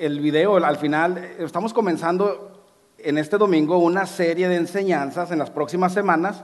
el 0.00 0.18
video 0.18 0.56
al 0.56 0.78
final, 0.78 1.22
estamos 1.38 1.74
comenzando 1.74 2.64
en 2.96 3.18
este 3.18 3.36
domingo 3.36 3.76
una 3.76 4.06
serie 4.06 4.48
de 4.48 4.56
enseñanzas 4.56 5.30
en 5.30 5.38
las 5.38 5.50
próximas 5.50 5.92
semanas 5.92 6.42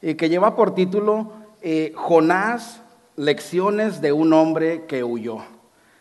eh, 0.00 0.16
que 0.16 0.30
lleva 0.30 0.56
por 0.56 0.74
título 0.74 1.30
eh, 1.60 1.92
Jonás, 1.94 2.80
lecciones 3.16 4.00
de 4.00 4.12
un 4.12 4.32
hombre 4.32 4.86
que 4.86 5.04
huyó. 5.04 5.40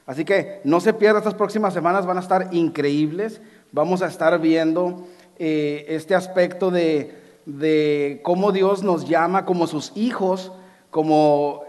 Así 0.05 0.23
que 0.23 0.62
no 0.63 0.80
se 0.80 0.94
pierda 0.94 1.20
estas 1.20 1.34
próximas 1.34 1.73
semanas, 1.73 2.05
van 2.05 2.16
a 2.16 2.22
estar 2.22 2.53
increíbles. 2.53 3.41
Vamos 3.73 4.02
a 4.02 4.08
estar 4.08 4.39
viendo 4.39 5.05
eh, 5.38 5.86
este 5.89 6.16
aspecto 6.16 6.72
de, 6.72 7.14
de, 7.45 8.22
cómo 8.23 8.53
Dios 8.53 8.84
nos 8.84 9.05
llama 9.05 9.44
como 9.44 9.67
sus 9.67 9.91
hijos, 9.98 10.53
como 10.91 11.64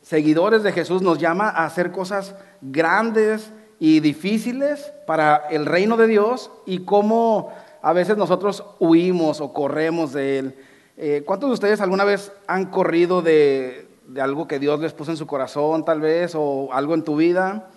seguidores 0.00 0.62
de 0.62 0.70
Jesús, 0.70 1.02
nos 1.02 1.18
llama 1.18 1.48
a 1.48 1.64
hacer 1.64 1.90
cosas 1.90 2.36
grandes, 2.60 3.50
y 3.78 4.00
difíciles 4.00 4.92
para 5.06 5.46
el 5.50 5.66
reino 5.66 5.96
de 5.96 6.06
Dios 6.06 6.50
y 6.66 6.80
cómo 6.80 7.52
a 7.82 7.92
veces 7.92 8.16
nosotros 8.16 8.64
huimos 8.78 9.40
o 9.40 9.52
corremos 9.52 10.12
de 10.12 10.38
Él. 10.38 10.58
Eh, 10.96 11.22
¿Cuántos 11.26 11.50
de 11.50 11.54
ustedes 11.54 11.80
alguna 11.80 12.04
vez 12.04 12.32
han 12.46 12.66
corrido 12.66 13.20
de, 13.20 13.88
de, 14.06 14.20
algo 14.20 14.46
que 14.46 14.58
Dios 14.58 14.80
les 14.80 14.92
puso 14.92 15.10
en 15.10 15.16
su 15.16 15.26
corazón 15.26 15.84
tal 15.84 16.00
vez 16.00 16.34
o 16.34 16.72
algo 16.72 16.94
en 16.94 17.04
tu 17.04 17.16
vida? 17.16 17.68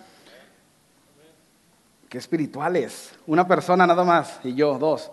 Qué 2.08 2.16
espirituales. 2.16 3.12
Una 3.26 3.46
persona 3.46 3.86
nada 3.86 4.04
más 4.04 4.40
y 4.44 4.54
yo, 4.54 4.78
dos. 4.78 5.10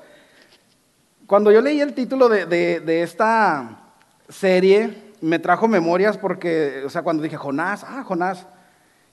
Cuando 1.28 1.52
yo 1.52 1.62
leí 1.62 1.82
el 1.82 1.94
título 1.94 2.30
de, 2.30 2.46
de, 2.46 2.80
de 2.80 3.02
esta 3.02 3.82
serie, 4.30 5.14
me 5.22 5.40
trajo 5.40 5.68
memorias 5.68 6.18
porque, 6.18 6.84
o 6.86 6.90
sea, 6.90 7.02
cuando 7.02 7.24
dije 7.24 7.36
Jonás, 7.36 7.84
ah, 7.84 8.04
Jonás, 8.06 8.46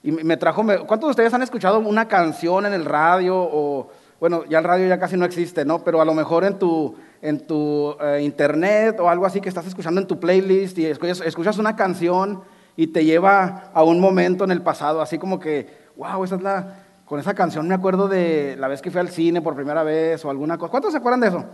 y 0.02 0.10
me 0.10 0.36
trajo, 0.36 0.64
¿cuántos 0.86 1.08
de 1.08 1.10
ustedes 1.10 1.32
han 1.32 1.42
escuchado 1.42 1.78
una 1.78 2.08
canción 2.08 2.66
en 2.66 2.72
el 2.72 2.84
radio? 2.84 3.36
O, 3.36 3.88
bueno, 4.18 4.44
ya 4.46 4.58
el 4.58 4.64
radio 4.64 4.88
ya 4.88 4.98
casi 4.98 5.16
no 5.16 5.24
existe, 5.24 5.64
¿no? 5.64 5.84
Pero 5.84 6.00
a 6.00 6.04
lo 6.04 6.12
mejor 6.12 6.44
en 6.44 6.58
tu, 6.58 6.96
en 7.20 7.46
tu 7.46 7.94
eh, 8.00 8.20
internet 8.22 8.98
o 8.98 9.08
algo 9.08 9.26
así 9.26 9.40
que 9.40 9.48
estás 9.48 9.66
escuchando 9.66 10.00
en 10.00 10.08
tu 10.08 10.18
playlist 10.18 10.76
y 10.78 10.86
escuchas, 10.86 11.20
escuchas, 11.20 11.58
una 11.58 11.76
canción 11.76 12.40
y 12.76 12.88
te 12.88 13.04
lleva 13.04 13.70
a 13.72 13.84
un 13.84 14.00
momento 14.00 14.42
en 14.42 14.50
el 14.50 14.62
pasado, 14.62 15.00
así 15.02 15.18
como 15.18 15.38
que, 15.38 15.68
wow, 15.96 16.24
esa 16.24 16.34
es 16.34 16.42
la, 16.42 16.74
con 17.04 17.20
esa 17.20 17.34
canción 17.34 17.68
me 17.68 17.74
acuerdo 17.74 18.08
de 18.08 18.56
la 18.58 18.66
vez 18.66 18.82
que 18.82 18.90
fui 18.90 18.98
al 18.98 19.10
cine 19.10 19.40
por 19.40 19.54
primera 19.54 19.84
vez 19.84 20.24
o 20.24 20.30
alguna 20.30 20.58
cosa. 20.58 20.70
¿Cuántos 20.70 20.92
se 20.92 20.98
acuerdan 20.98 21.20
de 21.20 21.28
eso? 21.28 21.44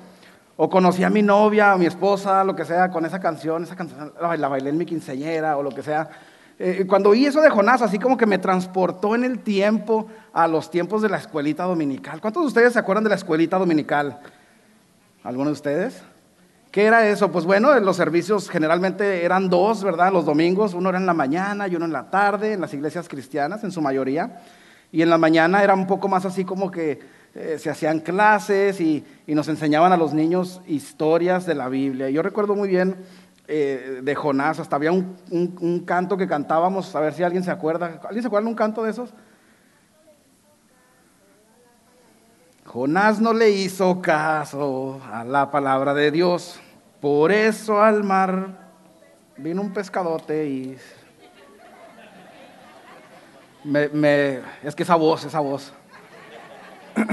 O 0.57 0.71
conocí 0.71 1.05
a 1.05 1.11
mi 1.11 1.21
novia 1.21 1.75
o 1.75 1.79
mi 1.79 1.87
esposa, 1.87 2.45
lo 2.45 2.57
que 2.57 2.65
sea, 2.65 2.91
con 2.91 3.05
esa 3.05 3.21
canción, 3.21 3.63
esa 3.63 3.77
canción 3.77 4.15
la 4.21 4.49
bailé 4.49 4.71
en 4.71 4.79
mi 4.79 4.87
quinceñera 4.87 5.57
o 5.59 5.63
lo 5.63 5.71
que 5.71 5.83
sea. 5.83 6.09
Eh, 6.61 6.87
cuando 6.89 7.11
oí 7.11 7.25
eso 7.25 7.41
de 7.41 7.51
Jonás, 7.51 7.83
así 7.83 7.98
como 7.98 8.17
que 8.17 8.27
me 8.27 8.39
transportó 8.39 9.14
en 9.14 9.25
el 9.25 9.39
tiempo 9.39 10.09
a 10.33 10.48
los 10.48 10.70
tiempos 10.70 11.03
de 11.03 11.09
la 11.09 11.19
escuelita 11.19 11.64
dominical. 11.64 12.20
¿Cuántos 12.20 12.42
de 12.42 12.47
ustedes 12.48 12.73
se 12.73 12.81
acuerdan 12.81 13.05
de 13.05 13.11
la 13.11 13.17
escuelita 13.17 13.59
dominical? 13.59 14.19
¿Algunos 15.23 15.48
de 15.48 15.53
ustedes? 15.53 16.03
¿Qué 16.73 16.84
era 16.84 17.09
eso? 17.09 17.31
Pues 17.31 17.45
bueno, 17.45 17.79
los 17.79 17.97
servicios 17.97 18.51
generalmente 18.51 19.24
eran 19.24 19.48
dos, 19.48 19.85
¿verdad? 19.85 20.13
Los 20.13 20.27
domingos, 20.27 20.74
uno 20.74 20.89
era 20.89 20.98
en 20.98 21.07
la 21.07 21.14
mañana 21.14 21.69
y 21.69 21.77
uno 21.77 21.85
en 21.85 21.92
la 21.92 22.11
tarde, 22.11 22.55
en 22.55 22.61
las 22.61 22.75
iglesias 22.75 23.08
cristianas 23.08 23.63
en 23.63 23.70
su 23.70 23.80
mayoría. 23.80 24.40
Y 24.90 25.02
en 25.02 25.11
la 25.11 25.19
mañana 25.19 25.63
era 25.63 25.75
un 25.75 25.86
poco 25.86 26.08
más 26.08 26.25
así 26.25 26.45
como 26.45 26.70
que 26.70 26.98
eh, 27.35 27.57
se 27.58 27.70
hacían 27.70 28.01
clases 28.01 28.80
y, 28.80 29.05
y, 29.27 29.35
nos 29.35 29.48
enseñaban 29.48 29.92
a 29.92 29.96
los 29.96 30.13
niños 30.13 30.61
historias 30.67 31.46
de 31.46 31.55
la 31.55 31.69
Biblia. 31.69 32.11
Yo 32.11 32.23
recuerdo 32.23 32.55
muy 32.55 32.69
bien 32.69 32.96
eh, 33.51 34.01
de 34.03 34.14
Jonás, 34.14 34.61
hasta 34.61 34.77
había 34.77 34.92
un, 34.92 35.83
canto 35.86 36.19
que 36.19 36.29
cantábamos, 36.29 36.95
a 36.95 37.01
ver 37.01 37.14
si 37.14 37.23
alguien 37.23 37.42
se 37.42 37.51
acuerda. 37.51 37.98
¿Alguien 38.05 38.20
se 38.20 38.27
acuerda 38.27 38.45
de 38.45 38.51
un 38.51 38.55
canto 38.55 38.83
de 38.83 38.91
esos? 38.91 39.14
Jonás 42.67 43.23
no 43.23 43.33
le 43.33 43.48
hizo 43.48 44.03
caso 44.03 45.01
a 45.11 45.25
la 45.25 45.51
palabra 45.51 45.95
de 45.95 46.11
Dios, 46.11 46.61
por 47.01 47.33
eso 47.33 47.81
al 47.81 48.05
mar 48.05 48.48
vino 49.39 49.63
un 49.63 49.73
pescadote 49.73 50.47
y... 50.47 50.77
Es 54.63 54.75
que 54.75 54.83
esa 54.83 54.97
voz, 54.97 55.25
esa 55.25 55.41
voz. 55.41 55.73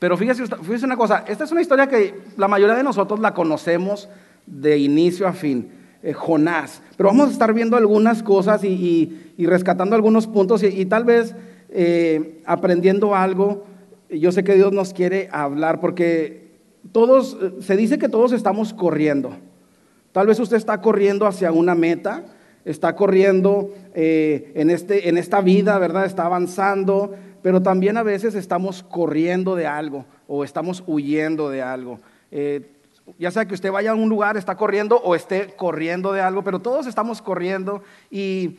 Pero 0.00 0.16
fíjese, 0.16 0.44
fíjese 0.44 0.86
una 0.86 0.96
cosa, 0.96 1.22
esta 1.28 1.44
es 1.44 1.52
una 1.52 1.60
historia 1.60 1.86
que 1.86 2.20
la 2.36 2.48
mayoría 2.48 2.74
de 2.74 2.82
nosotros 2.82 3.20
la 3.20 3.32
conocemos 3.32 4.08
de 4.50 4.78
inicio 4.78 5.26
a 5.26 5.32
fin. 5.32 5.70
Eh, 6.02 6.12
Jonás. 6.12 6.80
Pero 6.96 7.08
vamos 7.08 7.28
a 7.28 7.32
estar 7.32 7.52
viendo 7.52 7.76
algunas 7.76 8.22
cosas 8.22 8.62
y, 8.62 9.16
rescatando 9.38 9.96
algunos 9.96 10.26
puntos 10.26 10.62
y, 10.62 10.84
tal 10.86 11.04
vez 11.04 11.34
eh, 11.70 12.40
aprendiendo 12.46 13.14
algo. 13.14 13.64
Yo 14.08 14.32
sé 14.32 14.44
que 14.44 14.54
Dios 14.54 14.72
nos 14.72 14.94
quiere 14.94 15.28
hablar 15.32 15.80
porque 15.80 16.52
todos, 16.92 17.36
se 17.60 17.76
dice 17.76 17.98
que 17.98 18.08
todos 18.08 18.32
estamos 18.32 18.72
corriendo. 18.72 19.36
Tal 20.12 20.26
vez 20.26 20.38
usted 20.40 20.56
está 20.56 20.80
corriendo 20.80 21.26
hacia 21.26 21.52
una 21.52 21.74
meta, 21.74 22.24
está 22.64 22.94
corriendo 22.94 23.74
eh, 23.94 24.52
en, 24.54 24.70
este, 24.70 25.08
en 25.08 25.18
esta 25.18 25.40
vida, 25.40 25.78
¿verdad? 25.78 26.06
Está 26.06 26.24
avanzando, 26.26 27.14
pero 27.42 27.60
también 27.60 27.96
a 27.96 28.02
veces 28.02 28.34
estamos 28.34 28.82
corriendo 28.82 29.56
de 29.56 29.66
algo 29.66 30.06
o 30.26 30.44
estamos 30.44 30.82
huyendo 30.86 31.50
de 31.50 31.62
algo 31.62 31.98
ya 33.18 33.30
sea 33.30 33.46
que 33.46 33.54
usted 33.54 33.72
vaya 33.72 33.92
a 33.92 33.94
un 33.94 34.08
lugar, 34.08 34.36
está 34.36 34.56
corriendo 34.56 34.96
o 34.96 35.14
esté 35.14 35.54
corriendo 35.56 36.12
de 36.12 36.20
algo, 36.20 36.42
pero 36.42 36.60
todos 36.60 36.86
estamos 36.86 37.22
corriendo 37.22 37.82
y, 38.10 38.58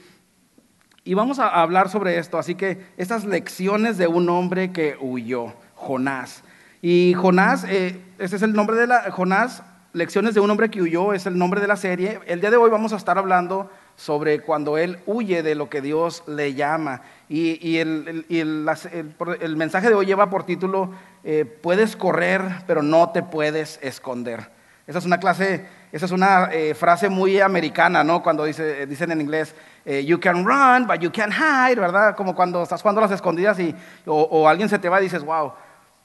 vamos 1.13 1.39
a 1.39 1.61
hablar 1.61 1.89
sobre 1.89 2.17
esto. 2.17 2.37
Así 2.37 2.55
que 2.55 2.85
estas 2.97 3.25
lecciones 3.25 3.97
de 3.97 4.07
un 4.07 4.29
hombre 4.29 4.71
que 4.71 4.95
huyó, 4.99 5.53
Jonás. 5.75 6.43
Y 6.81 7.13
Jonás, 7.15 7.65
ese 7.65 7.99
es 8.17 8.41
el 8.41 8.53
nombre 8.53 8.77
de 8.77 8.87
la, 8.87 9.11
Jonás, 9.11 9.63
lecciones 9.93 10.33
de 10.33 10.39
un 10.39 10.49
hombre 10.49 10.69
que 10.69 10.81
huyó, 10.81 11.13
es 11.13 11.25
el 11.25 11.37
nombre 11.37 11.61
de 11.61 11.67
la 11.67 11.75
serie. 11.75 12.19
El 12.27 12.41
día 12.41 12.51
de 12.51 12.57
hoy 12.57 12.69
vamos 12.69 12.93
a 12.93 12.95
estar 12.95 13.17
hablando 13.17 13.69
sobre 13.95 14.39
cuando 14.39 14.77
él 14.77 14.99
huye 15.05 15.43
de 15.43 15.55
lo 15.55 15.69
que 15.69 15.81
Dios 15.81 16.23
le 16.27 16.53
llama. 16.53 17.01
Y, 17.27 17.77
el, 17.77 18.25
el, 18.29 19.55
mensaje 19.57 19.89
de 19.89 19.95
hoy 19.95 20.05
lleva 20.05 20.29
por 20.29 20.45
título, 20.45 20.91
eh, 21.23 21.45
puedes 21.45 21.95
correr, 21.95 22.41
pero 22.67 22.81
no 22.81 23.09
te 23.09 23.23
puedes 23.23 23.79
esconder. 23.81 24.49
Esa 24.87 24.99
es 24.99 25.05
una 25.05 25.19
clase, 25.19 25.65
esa 25.91 26.05
es 26.05 26.11
una 26.11 26.49
eh, 26.51 26.73
frase 26.73 27.09
muy 27.09 27.39
americana, 27.39 28.03
¿no? 28.03 28.23
Cuando 28.23 28.45
dice, 28.45 28.87
dicen 28.87 29.11
en 29.11 29.21
inglés, 29.21 29.53
eh, 29.85 30.03
you 30.03 30.19
can 30.19 30.45
run, 30.45 30.87
but 30.87 30.99
you 30.99 31.11
can't 31.11 31.33
hide, 31.33 31.79
¿verdad? 31.79 32.15
Como 32.15 32.33
cuando 32.33 32.63
estás 32.63 32.81
jugando 32.81 33.01
las 33.01 33.11
escondidas 33.11 33.59
y, 33.59 33.75
o, 34.05 34.21
o 34.21 34.47
alguien 34.47 34.69
se 34.69 34.79
te 34.79 34.89
va 34.89 34.99
y 34.99 35.03
dices, 35.03 35.23
wow, 35.23 35.53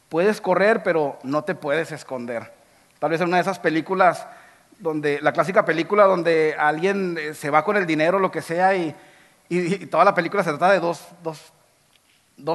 puedes 0.08 0.40
correr, 0.40 0.82
pero 0.82 1.18
no 1.22 1.44
te 1.44 1.54
puedes 1.54 1.92
esconder. 1.92 2.52
Tal 2.98 3.10
vez 3.10 3.20
en 3.20 3.28
una 3.28 3.38
de 3.38 3.42
esas 3.42 3.58
películas 3.58 4.26
donde, 4.78 5.20
la 5.20 5.32
clásica 5.32 5.64
película 5.64 6.04
donde 6.04 6.54
alguien 6.58 7.16
eh, 7.18 7.34
se 7.34 7.50
va 7.50 7.64
con 7.64 7.76
el 7.76 7.86
dinero, 7.86 8.18
lo 8.18 8.30
que 8.30 8.42
sea, 8.42 8.74
y, 8.76 8.94
toda 9.90 10.04
la 10.04 10.14
película 10.14 10.42
se 10.42 10.50
trata 10.50 10.72
de 10.72 10.80
dos, 10.80 11.06
dos, 11.22 11.52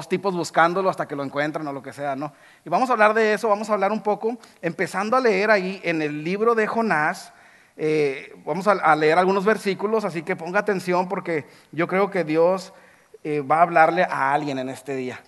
tipos 0.07 0.35
buscándolo 0.35 0.90
hasta 0.90 1.07
que 1.07 1.16
lo 1.16 1.23
encuentran 1.23 1.65
o 1.68 1.74
lo 1.74 1.81
que 1.81 1.94
sea, 1.94 2.15
¿no? 2.15 2.33
Y 2.65 2.69
vamos 2.69 2.89
a 2.89 2.94
hablar 2.94 3.13
de 3.13 3.33
eso, 3.33 3.50
vamos 3.50 3.69
a 3.69 3.74
hablar 3.74 3.92
un 3.92 4.01
poco, 4.01 4.38
empezando 4.62 5.15
a 5.15 5.19
leer 5.19 5.51
ahí 5.51 5.80
en 5.83 6.01
el 6.01 6.24
libro 6.24 6.56
de 6.56 6.68
Jonás, 6.68 7.33
eh, 7.77 8.33
vamos 8.45 8.68
a, 8.68 8.95
leer 8.95 9.18
algunos 9.18 9.45
versículos, 9.45 10.03
así 10.03 10.21
que 10.21 10.36
ponga 10.36 10.59
atención 10.59 11.07
porque 11.07 11.45
yo 11.71 11.88
creo 11.88 12.12
que 12.12 12.25
Dios 12.25 12.74
eh, 13.24 13.39
va 13.39 13.59
a 13.59 13.62
hablarle 13.62 14.03
a 14.03 14.33
alguien 14.33 14.59
en 14.59 14.68
este 14.68 14.95
día. 14.95 15.21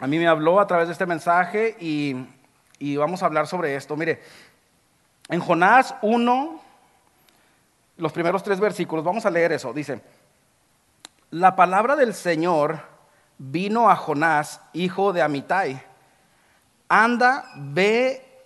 A 0.00 0.06
mí 0.06 0.18
me 0.18 0.28
habló 0.28 0.60
a 0.60 0.66
través 0.66 0.88
de 0.88 0.92
este 0.92 1.06
mensaje 1.06 1.74
y, 1.80 2.14
y 2.78 2.96
vamos 2.96 3.22
a 3.22 3.26
hablar 3.26 3.46
sobre 3.46 3.74
esto. 3.74 3.96
Mire, 3.96 4.20
en 5.30 5.40
Jonás 5.40 5.94
1, 6.02 6.60
los 7.96 8.12
primeros 8.12 8.42
tres 8.42 8.60
versículos, 8.60 9.04
vamos 9.04 9.24
a 9.24 9.30
leer 9.30 9.52
eso. 9.52 9.72
Dice, 9.72 10.02
la 11.30 11.56
palabra 11.56 11.96
del 11.96 12.14
Señor 12.14 12.80
vino 13.38 13.88
a 13.88 13.96
Jonás, 13.96 14.60
hijo 14.72 15.12
de 15.12 15.22
Amitai. 15.22 15.82
Anda, 16.88 17.44
ve, 17.56 18.44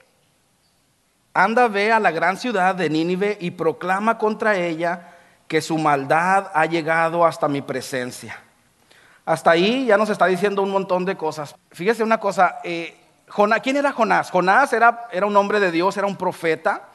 anda, 1.32 1.68
ve 1.68 1.92
a 1.92 2.00
la 2.00 2.10
gran 2.10 2.36
ciudad 2.36 2.74
de 2.74 2.90
Nínive 2.90 3.38
y 3.40 3.52
proclama 3.52 4.18
contra 4.18 4.56
ella 4.56 5.14
que 5.48 5.60
su 5.60 5.78
maldad 5.78 6.50
ha 6.54 6.66
llegado 6.66 7.24
hasta 7.24 7.48
mi 7.48 7.62
presencia. 7.62 8.38
Hasta 9.24 9.52
ahí 9.52 9.86
ya 9.86 9.96
nos 9.96 10.10
está 10.10 10.26
diciendo 10.26 10.62
un 10.62 10.70
montón 10.70 11.04
de 11.04 11.16
cosas. 11.16 11.54
Fíjese 11.70 12.02
una 12.02 12.18
cosa, 12.18 12.58
eh, 12.64 12.96
¿quién 13.62 13.76
era 13.76 13.92
Jonás? 13.92 14.30
Jonás 14.30 14.72
era, 14.72 15.08
era 15.12 15.26
un 15.26 15.36
hombre 15.36 15.60
de 15.60 15.70
Dios, 15.70 15.96
era 15.96 16.06
un 16.06 16.16
profeta, 16.16 16.88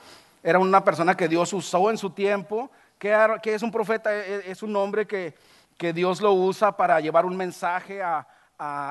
era 0.43 0.59
una 0.59 0.83
persona 0.83 1.15
que 1.15 1.27
Dios 1.27 1.53
usó 1.53 1.89
en 1.89 1.97
su 1.97 2.09
tiempo. 2.09 2.69
¿Qué, 2.97 3.15
es 3.43 3.61
un 3.61 3.71
profeta? 3.71 4.13
E, 4.13 4.35
e, 4.35 4.51
es 4.51 4.61
un 4.63 4.75
hombre 4.75 5.07
que, 5.07 5.35
que 5.77 5.93
Dios 5.93 6.21
lo 6.21 6.33
usa 6.33 6.75
para 6.75 6.99
llevar 6.99 7.25
un 7.25 7.37
mensaje 7.37 8.01
a, 8.01 8.27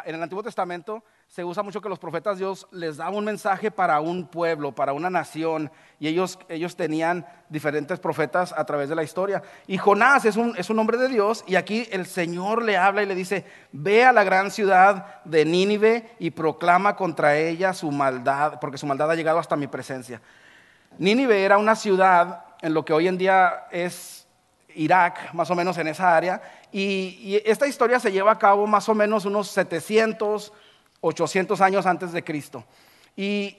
en 0.05 0.15
el 0.15 0.23
Antiguo 0.23 0.45
Testamento 0.45 1.03
se 1.29 1.45
usa 1.45 1.65
mucho 1.65 1.81
que 1.81 1.89
los 1.89 1.99
profetas 1.99 2.39
Dios 2.39 2.69
les 2.71 2.99
daba 2.99 3.17
un 3.17 3.25
mensaje 3.25 3.73
para 3.73 4.01
un 4.01 4.29
pueblo, 4.29 4.73
para 4.73 4.93
una 4.93 5.11
nación, 5.11 5.73
y 5.99 6.07
ellos, 6.07 6.39
ellos 6.49 6.77
tenían 6.77 7.27
diferentes 7.49 7.99
profetas 7.99 8.55
a 8.57 8.65
través 8.65 8.89
de 8.89 8.95
la 8.95 9.03
historia. 9.03 9.43
Y 9.67 9.77
Jonás 9.77 10.25
es 10.25 10.37
un, 10.37 10.55
es 10.57 10.71
un 10.71 10.79
hombre 10.79 10.97
de 10.99 11.09
Dios, 11.09 11.43
y 11.49 11.57
aquí 11.57 11.89
el 11.91 12.07
Señor 12.07 12.63
le 12.63 12.77
habla 12.77 13.03
y 13.03 13.07
le 13.07 13.17
dice, 13.17 13.45
ve 13.73 14.05
a 14.05 14.13
la 14.13 14.23
gran 14.23 14.53
ciudad 14.53 15.23
de 15.25 15.45
Nínive 15.45 16.15
y 16.21 16.31
proclama 16.31 16.95
contra 16.95 17.37
ella 17.37 17.73
su 17.73 17.91
maldad, 17.91 18.61
porque 18.61 18.79
su 18.79 18.87
maldad 18.87 19.11
ha 19.11 19.17
llegado 19.17 19.41
hasta 19.41 19.57
mi 19.57 19.67
presencia. 19.67 20.23
Nínive 20.97 21.45
era 21.45 21.59
una 21.59 21.75
ciudad 21.75 22.45
en 22.63 22.73
lo 22.73 22.85
que 22.85 22.93
hoy 22.93 23.09
en 23.09 23.19
día 23.19 23.67
es 23.73 24.26
Irak, 24.77 25.33
más 25.33 25.51
o 25.51 25.55
menos 25.55 25.79
en 25.79 25.89
esa 25.89 26.17
área, 26.17 26.43
y, 26.71 27.41
esta 27.45 27.67
historia 27.67 27.99
se 27.99 28.13
lleva 28.13 28.33
a 28.33 28.39
cabo 28.39 28.67
más 28.67 28.89
o 28.89 28.95
menos 28.95 29.25
unos 29.25 29.49
700 29.49 30.53
800 31.01 31.61
años 31.61 31.87
antes 31.87 32.13
de 32.13 32.25
Cristo. 32.25 32.65
Y, 33.17 33.59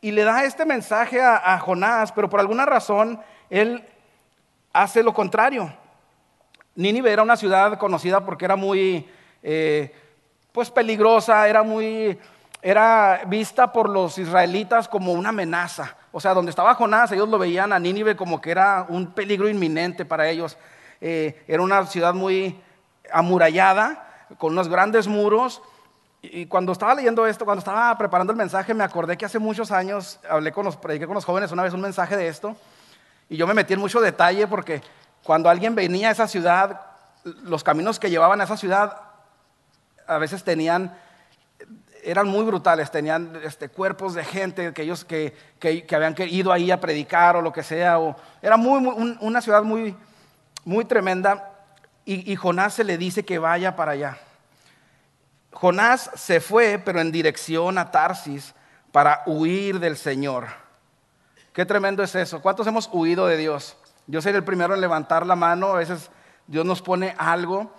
le 0.00 0.24
da 0.24 0.44
este 0.44 0.64
mensaje 0.64 1.22
a, 1.22 1.56
Jonás, 1.60 2.10
pero 2.10 2.28
por 2.28 2.40
alguna 2.40 2.66
razón 2.66 3.20
él 3.48 3.84
hace 4.72 5.00
lo 5.02 5.14
contrario. 5.14 5.72
Nínive 6.74 7.12
era 7.12 7.22
una 7.22 7.36
ciudad 7.36 7.78
conocida 7.78 8.24
porque 8.24 8.44
era 8.44 8.56
muy, 8.56 9.08
eh, 9.44 9.94
pues 10.50 10.70
peligrosa, 10.72 11.46
era 11.46 11.62
muy, 11.62 12.18
era 12.60 13.22
vista 13.28 13.72
por 13.72 13.88
los 13.88 14.18
israelitas 14.18 14.88
como 14.88 15.12
una 15.12 15.28
amenaza. 15.28 15.96
O 16.12 16.20
sea, 16.20 16.34
donde 16.34 16.50
estaba 16.50 16.74
Jonás, 16.74 17.10
ellos 17.12 17.28
lo 17.28 17.38
veían 17.38 17.72
a 17.72 17.78
Nínive 17.78 18.14
como 18.16 18.40
que 18.40 18.50
era 18.50 18.86
un 18.88 19.12
peligro 19.12 19.48
inminente 19.48 20.04
para 20.04 20.28
ellos. 20.28 20.58
Eh, 21.00 21.42
era 21.48 21.62
una 21.62 21.84
ciudad 21.86 22.14
muy 22.14 22.60
amurallada, 23.10 24.26
con 24.38 24.52
unos 24.52 24.68
grandes 24.68 25.08
muros, 25.08 25.62
y 26.22 26.46
cuando 26.46 26.72
estaba 26.72 26.94
leyendo 26.94 27.26
esto, 27.26 27.44
cuando 27.44 27.58
estaba 27.58 27.96
preparando 27.98 28.32
el 28.32 28.36
mensaje, 28.36 28.74
me 28.74 28.84
acordé 28.84 29.16
que 29.16 29.24
hace 29.24 29.38
muchos 29.38 29.72
años 29.72 30.20
hablé 30.28 30.52
con 30.52 30.64
los, 30.64 30.76
prediqué 30.76 31.06
con 31.06 31.14
los 31.14 31.24
jóvenes 31.24 31.50
una 31.50 31.64
vez 31.64 31.72
un 31.72 31.80
mensaje 31.80 32.16
de 32.16 32.28
esto, 32.28 32.56
y 33.28 33.36
yo 33.36 33.46
me 33.46 33.54
metí 33.54 33.72
en 33.72 33.80
mucho 33.80 34.00
detalle 34.00 34.46
porque 34.46 34.82
cuando 35.24 35.48
alguien 35.48 35.74
venía 35.74 36.08
a 36.08 36.12
esa 36.12 36.28
ciudad, 36.28 36.80
los 37.24 37.64
caminos 37.64 37.98
que 37.98 38.10
llevaban 38.10 38.40
a 38.40 38.44
esa 38.44 38.56
ciudad 38.56 39.00
a 40.06 40.18
veces 40.18 40.44
tenían, 40.44 40.96
eran 42.02 42.28
muy 42.28 42.44
brutales, 42.44 42.90
tenían 42.90 43.40
este, 43.44 43.68
cuerpos 43.68 44.14
de 44.14 44.24
gente 44.24 44.72
que 44.72 44.82
ellos 44.82 45.04
que, 45.04 45.34
que, 45.58 45.86
habían 45.94 46.14
ido 46.28 46.52
ahí 46.52 46.70
a 46.70 46.80
predicar 46.80 47.36
o 47.36 47.42
lo 47.42 47.52
que 47.52 47.62
sea, 47.62 48.00
o, 48.00 48.16
era 48.42 48.56
muy, 48.56 49.16
una 49.20 49.40
ciudad 49.40 49.62
muy, 49.62 49.96
muy 50.64 50.84
tremenda, 50.84 51.48
y, 52.04 52.34
Jonás 52.34 52.74
se 52.74 52.82
le 52.82 52.98
dice 52.98 53.24
que 53.24 53.38
vaya 53.38 53.76
para 53.76 53.92
allá. 53.92 54.18
Jonás 55.52 56.10
se 56.16 56.40
fue, 56.40 56.82
pero 56.84 57.00
en 57.00 57.12
dirección 57.12 57.78
a 57.78 57.92
Tarsis 57.92 58.54
para 58.90 59.22
huir 59.26 59.78
del 59.78 59.96
Señor. 59.96 60.48
Qué 61.52 61.64
tremendo 61.64 62.02
es 62.02 62.16
eso. 62.16 62.42
¿Cuántos 62.42 62.66
hemos 62.66 62.90
huido 62.92 63.28
de 63.28 63.36
Dios? 63.36 63.76
Yo 64.08 64.20
soy 64.20 64.32
el 64.32 64.42
primero 64.42 64.74
en 64.74 64.80
levantar 64.80 65.24
la 65.24 65.36
mano. 65.36 65.68
A 65.68 65.78
veces 65.78 66.10
Dios 66.48 66.66
nos 66.66 66.82
pone 66.82 67.14
algo, 67.18 67.72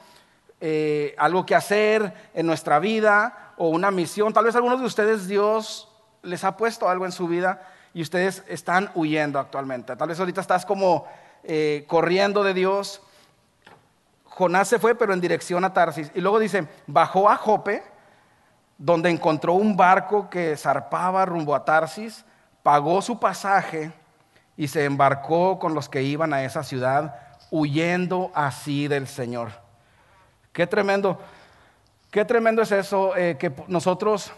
eh, 0.62 1.14
algo 1.18 1.46
que 1.46 1.56
hacer 1.56 2.14
en 2.34 2.46
nuestra 2.46 2.80
vida 2.80 3.43
o 3.58 3.70
una 3.70 3.92
misión. 3.92 4.34
Tal 4.34 4.46
vez 4.46 4.56
algunos 4.56 4.80
de 4.80 4.86
ustedes 4.86 5.28
Dios 5.28 5.90
les 6.22 6.44
ha 6.44 6.58
puesto 6.58 6.90
algo 6.90 7.06
en 7.06 7.12
su 7.12 7.28
vida 7.28 7.68
y 7.94 8.02
ustedes 8.02 8.44
están 8.48 8.92
huyendo 8.96 9.40
actualmente. 9.40 9.96
Tal 9.96 10.08
vez 10.08 10.20
ahorita 10.20 10.42
estás 10.42 10.66
como 10.66 11.06
eh, 11.44 11.86
corriendo 11.88 12.44
de 12.44 12.54
Dios 12.54 13.02
Jonás 14.36 14.68
se 14.68 14.80
fue, 14.80 14.96
pero 14.96 15.14
en 15.14 15.22
dirección 15.22 15.64
a 15.64 15.74
Tarsis. 15.74 16.12
Y 16.16 16.22
luego 16.22 16.40
dice, 16.40 16.68
bajó 16.88 17.30
a 17.30 17.36
Jope, 17.36 17.84
donde 18.80 19.12
encontró 19.12 19.54
un 19.54 19.78
barco 19.78 20.28
que 20.28 20.58
zarpaba 20.58 21.24
rumbo 21.26 21.54
a 21.54 21.64
Tarsis, 21.64 22.26
pagó 22.64 23.02
su 23.04 23.20
pasaje 23.20 23.94
y 24.58 24.68
se 24.68 24.86
embarcó 24.86 25.60
con 25.60 25.76
los 25.76 25.88
que 25.88 26.02
iban 26.02 26.34
a 26.34 26.44
esa 26.44 26.64
ciudad, 26.64 27.16
huyendo 27.52 28.32
así 28.34 28.88
del 28.88 29.08
Señor. 29.08 29.52
Qué 30.52 30.66
tremendo, 30.66 31.20
qué 32.14 32.24
tremendo 32.24 32.62
es 32.62 32.72
eso, 32.72 33.18
eh, 33.18 33.38
que 33.40 33.52
nosotros, 33.68 34.32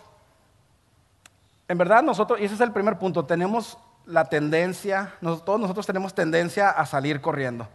en 1.68 1.78
verdad 1.78 2.02
nosotros, 2.04 2.40
y 2.40 2.46
ese 2.46 2.56
es 2.56 2.62
el 2.62 2.72
primer 2.72 2.98
punto, 2.98 3.26
tenemos 3.26 3.78
la 4.06 4.24
tendencia, 4.30 5.14
todos 5.44 5.60
nosotros 5.60 5.86
tenemos 5.86 6.16
tendencia 6.16 6.70
a 6.70 6.86
salir 6.86 7.20
corriendo. 7.20 7.68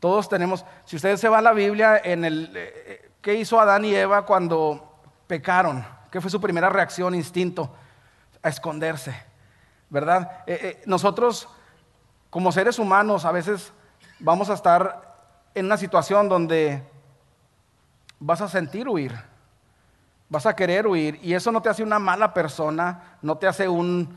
Todos 0.00 0.28
tenemos, 0.28 0.66
si 0.84 0.96
ustedes 0.96 1.18
se 1.18 1.30
va 1.30 1.38
a 1.38 1.42
la 1.42 1.54
Biblia, 1.54 1.98
en 2.04 2.26
el, 2.26 2.52
eh, 2.54 3.10
¿qué 3.22 3.34
hizo 3.34 3.58
Adán 3.58 3.86
y 3.86 3.94
Eva 3.94 4.26
cuando 4.26 4.98
pecaron? 5.26 5.82
¿Qué 6.10 6.20
fue 6.20 6.30
su 6.30 6.38
primera 6.38 6.68
reacción, 6.68 7.14
instinto? 7.14 7.74
A 8.42 8.50
esconderse, 8.50 9.14
¿verdad? 9.88 10.42
Eh, 10.46 10.58
eh, 10.62 10.82
nosotros, 10.84 11.48
como 12.28 12.52
seres 12.52 12.78
humanos, 12.78 13.24
a 13.24 13.32
veces 13.32 13.72
vamos 14.18 14.50
a 14.50 14.54
estar 14.54 15.14
en 15.54 15.64
una 15.64 15.78
situación 15.78 16.28
donde 16.28 16.82
vas 18.24 18.40
a 18.40 18.48
sentir 18.48 18.88
huir, 18.88 19.12
vas 20.28 20.46
a 20.46 20.54
querer 20.54 20.86
huir, 20.86 21.18
y 21.22 21.34
eso 21.34 21.50
no 21.50 21.60
te 21.60 21.68
hace 21.68 21.82
una 21.82 21.98
mala 21.98 22.32
persona, 22.32 23.18
no 23.20 23.36
te 23.36 23.48
hace 23.48 23.68
un 23.68 24.16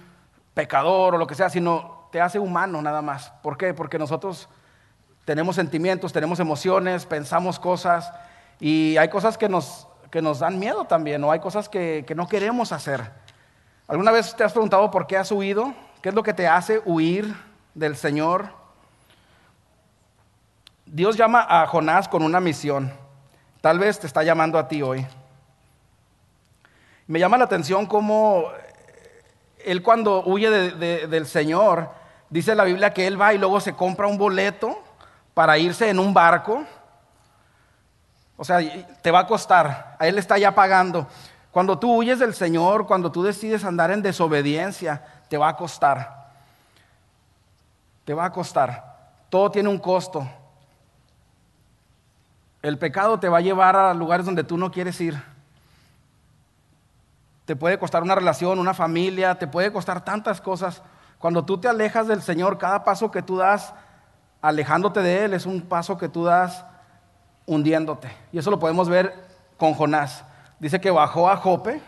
pecador 0.53 1.15
o 1.15 1.17
lo 1.17 1.25
que 1.25 1.33
sea, 1.33 1.49
sino 1.49 2.07
te 2.11 2.21
hace 2.21 2.37
humano 2.37 2.81
nada 2.81 3.01
más. 3.01 3.31
¿Por 3.41 3.57
qué? 3.57 3.73
Porque 3.73 3.97
nosotros 3.97 4.47
tenemos 5.25 5.55
sentimientos, 5.55 6.13
tenemos 6.13 6.39
emociones, 6.39 7.05
pensamos 7.07 7.59
cosas 7.59 8.13
y 8.59 8.95
hay 8.97 9.09
cosas 9.09 9.39
que 9.39 9.49
nos, 9.49 9.87
que 10.11 10.21
nos 10.21 10.39
dan 10.39 10.59
miedo 10.59 10.85
también 10.85 11.23
o 11.23 11.31
hay 11.31 11.39
cosas 11.39 11.67
que, 11.67 12.05
que 12.07 12.13
no 12.13 12.27
queremos 12.27 12.71
hacer. 12.71 13.11
¿Alguna 13.87 14.11
vez 14.11 14.35
te 14.35 14.43
has 14.43 14.53
preguntado 14.53 14.91
por 14.91 15.07
qué 15.07 15.17
has 15.17 15.31
huido? 15.31 15.73
¿Qué 16.01 16.09
es 16.09 16.15
lo 16.15 16.21
que 16.21 16.33
te 16.33 16.47
hace 16.47 16.79
huir 16.85 17.35
del 17.73 17.95
Señor? 17.95 18.49
Dios 20.85 21.17
llama 21.17 21.45
a 21.49 21.65
Jonás 21.65 22.07
con 22.07 22.21
una 22.21 22.39
misión. 22.39 23.04
Tal 23.65 23.79
vez 23.79 23.97
te 23.97 24.05
está 24.05 24.21
llamando 24.21 24.59
a 24.59 24.67
ti 24.67 24.83
hoy. 24.83 25.03
Me 27.07 27.17
llama 27.17 27.35
la 27.35 27.45
atención 27.45 27.87
cómo 27.87 28.51
él 29.57 29.81
cuando 29.81 30.21
huye 30.23 30.51
del 30.51 31.25
Señor, 31.25 31.89
dice 32.29 32.53
la 32.53 32.63
Biblia 32.63 32.93
que 32.93 33.07
él 33.07 33.19
va 33.19 33.33
y 33.33 33.39
luego 33.39 33.59
se 33.59 33.73
compra 33.73 34.05
un 34.05 34.19
boleto 34.19 34.79
para 35.33 35.57
irse 35.57 35.89
en 35.89 35.97
un 35.97 36.13
barco, 36.13 36.63
o 38.37 38.43
sea, 38.45 38.59
te 39.01 39.09
va 39.09 39.21
a 39.21 39.25
costar, 39.25 39.95
a 39.97 40.07
Él 40.07 40.19
está 40.19 40.37
ya 40.37 40.53
pagando. 40.53 41.07
Cuando 41.49 41.79
tú 41.79 41.91
huyes 41.91 42.19
del 42.19 42.35
Señor, 42.35 42.85
cuando 42.85 43.11
tú 43.11 43.23
decides 43.23 43.65
andar 43.65 43.89
en 43.89 44.03
desobediencia, 44.03 45.03
te 45.27 45.39
va 45.39 45.49
a 45.49 45.55
costar. 45.55 46.35
Te 48.03 48.13
va 48.13 48.25
a 48.25 48.31
costar. 48.31 48.95
Todo 49.27 49.49
tiene 49.49 49.69
un 49.69 49.79
costo. 49.79 50.29
El 52.65 52.79
pecado 52.79 53.19
te 53.19 53.29
va 53.29 53.37
a 53.37 53.41
llevar 53.41 53.75
a 53.75 53.93
lugares 53.93 54.25
donde 54.25 54.43
tú 54.43 54.57
no 54.57 54.71
quieres 54.71 54.99
ir. 54.99 55.21
Te 57.45 57.55
puede 57.55 57.77
costar 57.77 58.01
una 58.01 58.15
relación, 58.15 58.57
una 58.57 58.73
familia, 58.73 59.35
te 59.35 59.45
puede 59.45 59.71
costar 59.71 60.03
tantas 60.03 60.41
cosas. 60.41 60.81
Cuando 61.19 61.45
tú 61.45 61.59
te 61.59 61.67
alejas 61.67 62.07
del 62.07 62.23
Señor, 62.23 62.57
cada 62.57 62.83
paso 62.83 63.11
que 63.11 63.21
tú 63.21 63.37
das 63.37 63.71
alejándote 64.41 65.01
de 65.01 65.25
Él 65.25 65.35
es 65.35 65.45
un 65.45 65.61
paso 65.61 65.95
que 65.99 66.09
tú 66.09 66.25
das 66.25 66.65
hundiéndote. 67.45 68.11
Y 68.31 68.39
eso 68.39 68.49
lo 68.49 68.57
podemos 68.57 68.89
ver 68.89 69.13
con 69.57 69.75
Jonás. 69.75 70.25
Dice 70.59 70.81
que 70.81 70.89
bajó 70.89 71.29
a 71.29 71.37
Jope, 71.37 71.83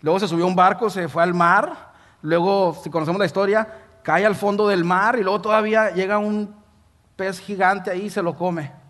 luego 0.00 0.18
se 0.18 0.26
subió 0.26 0.46
a 0.46 0.48
un 0.48 0.56
barco, 0.56 0.88
se 0.88 1.06
fue 1.06 1.22
al 1.22 1.34
mar, 1.34 1.92
luego, 2.22 2.80
si 2.82 2.88
conocemos 2.88 3.18
la 3.18 3.26
historia, 3.26 3.68
cae 4.02 4.24
al 4.24 4.36
fondo 4.36 4.68
del 4.68 4.84
mar 4.84 5.18
y 5.18 5.22
luego 5.22 5.42
todavía 5.42 5.90
llega 5.90 6.16
un 6.16 6.56
pez 7.14 7.40
gigante 7.40 7.90
ahí 7.90 8.06
y 8.06 8.10
se 8.10 8.22
lo 8.22 8.34
come. 8.34 8.80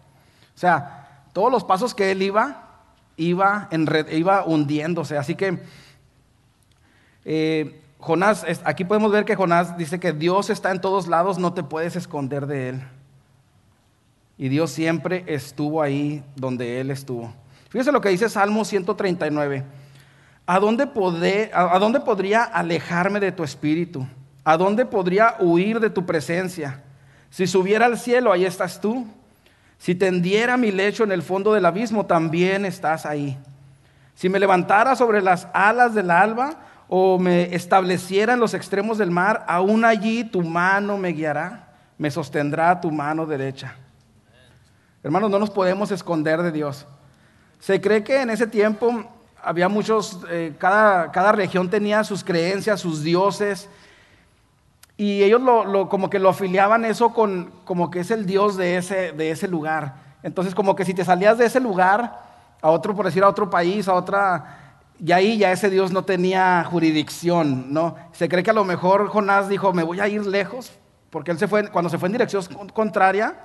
O 0.55 0.59
sea, 0.59 1.25
todos 1.33 1.51
los 1.51 1.65
pasos 1.65 1.95
que 1.95 2.11
él 2.11 2.23
iba, 2.23 2.69
iba, 3.17 3.69
en 3.71 3.89
iba 4.11 4.45
hundiéndose. 4.45 5.17
Así 5.17 5.35
que 5.35 5.59
eh, 7.25 7.81
Jonás, 7.99 8.45
aquí 8.65 8.85
podemos 8.85 9.13
ver 9.13 9.25
que 9.25 9.37
Jonás 9.37 9.77
dice 9.77 10.01
que 10.01 10.13
Dios 10.13 10.51
está 10.51 10.73
en 10.73 10.81
todos 10.81 11.07
lados, 11.07 11.39
no 11.39 11.53
te 11.53 11.63
puedes 11.63 11.95
esconder 11.95 12.47
de 12.47 12.71
Él. 12.71 12.83
Y 14.37 14.49
Dios 14.49 14.73
siempre 14.73 15.25
estuvo 15.29 15.81
ahí 15.81 16.25
donde 16.35 16.81
Él 16.81 16.91
estuvo. 16.91 17.33
Fíjese 17.69 17.93
lo 17.93 18.01
que 18.01 18.09
dice 18.09 18.29
Salmo 18.29 18.65
139. 18.65 19.65
¿A 20.45 20.59
dónde, 20.59 20.89
¿A 21.55 21.79
dónde 21.79 22.01
podría 22.01 22.43
alejarme 22.43 23.21
de 23.21 23.31
tu 23.31 23.45
espíritu? 23.45 24.05
¿A 24.43 24.57
dónde 24.57 24.85
podría 24.85 25.37
huir 25.39 25.79
de 25.79 25.89
tu 25.89 26.05
presencia? 26.05 26.83
Si 27.31 27.47
subiera 27.47 27.87
al 27.87 27.99
cielo, 27.99 28.33
ahí 28.33 28.45
estás 28.45 28.81
tú. 28.81 29.07
Si 29.83 29.97
tendiera 29.97 30.57
mi 30.57 30.71
lecho 30.71 31.03
en 31.03 31.11
el 31.11 31.25
fondo 31.25 31.55
del 31.55 31.67
abismo, 31.67 32.07
también 32.07 32.65
estás 32.65 33.05
ahí. 33.05 33.37
Si 34.15 34.29
me 34.29 34.39
levantara 34.39 34.95
sobre 34.95 35.21
las 35.21 35.49
alas 35.53 35.93
del 35.93 36.13
alba 36.13 36.55
o 36.87 37.19
me 37.19 37.53
estableciera 37.53 38.35
en 38.35 38.39
los 38.39 38.55
extremos 38.55 38.97
del 38.97 39.11
mar, 39.11 39.45
aún 39.49 39.85
allí 39.85 40.23
tu 40.23 40.41
mano 40.43 40.99
me 40.99 41.09
guiará, 41.09 41.67
me 41.99 42.13
sostendrá 42.13 42.81
tu 42.81 42.93
mano 42.93 43.27
derecha. 43.27 43.75
Hermanos, 45.03 45.33
no 45.33 45.41
nos 45.41 45.51
podemos 45.51 45.91
esconder 45.91 46.43
de 46.43 46.53
Dios. 46.53 46.87
Se 47.59 47.81
cree 47.81 48.05
que 48.05 48.23
en 48.23 48.31
ese 48.31 48.47
tiempo 48.47 49.05
había 49.43 49.69
muchos, 49.69 50.21
eh, 50.31 50.55
cada, 50.59 51.11
cada, 51.11 51.33
región 51.33 51.69
tenía 51.69 52.05
sus 52.05 52.23
creencias, 52.23 52.81
sus 52.81 53.03
dioses, 53.03 53.69
y 55.03 55.25
ellos 55.25 55.43
lo, 55.43 55.89
como 55.89 56.09
que 56.09 56.21
lo 56.21 56.29
afiliaban 56.29 56.85
eso 56.85 57.13
con 57.13 57.51
como 57.65 57.91
que 57.91 57.99
es 57.99 58.13
el 58.13 58.25
dios 58.25 58.57
de 58.57 58.77
ese, 58.77 59.11
de 59.11 59.33
ese 59.33 59.49
lugar. 59.49 59.97
Entonces, 60.23 60.55
como 60.55 60.77
que 60.77 60.85
si 60.85 60.95
te 60.95 61.05
salías 61.05 61.39
de 61.39 61.47
ese 61.47 61.59
lugar 61.59 62.21
a 62.61 62.71
otro, 62.71 62.95
por 62.95 63.07
decir, 63.07 63.25
a 63.25 63.29
otro 63.29 63.51
país, 63.51 63.89
a 63.89 63.95
otra, 63.95 64.85
y 65.05 65.11
ahí 65.11 65.39
ya 65.39 65.51
ese 65.51 65.71
Dios 65.71 65.91
no 65.91 66.05
tenía 66.05 66.63
jurisdicción, 66.71 67.75
¿no? 67.75 67.97
Se 68.13 68.29
cree 68.29 68.45
que 68.45 68.51
a 68.51 68.55
lo 68.55 68.63
mejor 68.63 69.09
Jonás 69.09 69.49
dijo, 69.49 69.73
me 69.73 69.83
voy 69.83 69.99
a 69.99 70.07
ir 70.07 70.25
lejos, 70.25 70.73
porque 71.11 71.33
él 71.33 71.39
se 71.41 71.49
fue, 71.49 71.69
cuando 71.69 71.91
se 71.91 71.99
fue 71.99 72.07
en 72.07 72.13
dirección 72.13 72.45
contraria, 72.73 73.41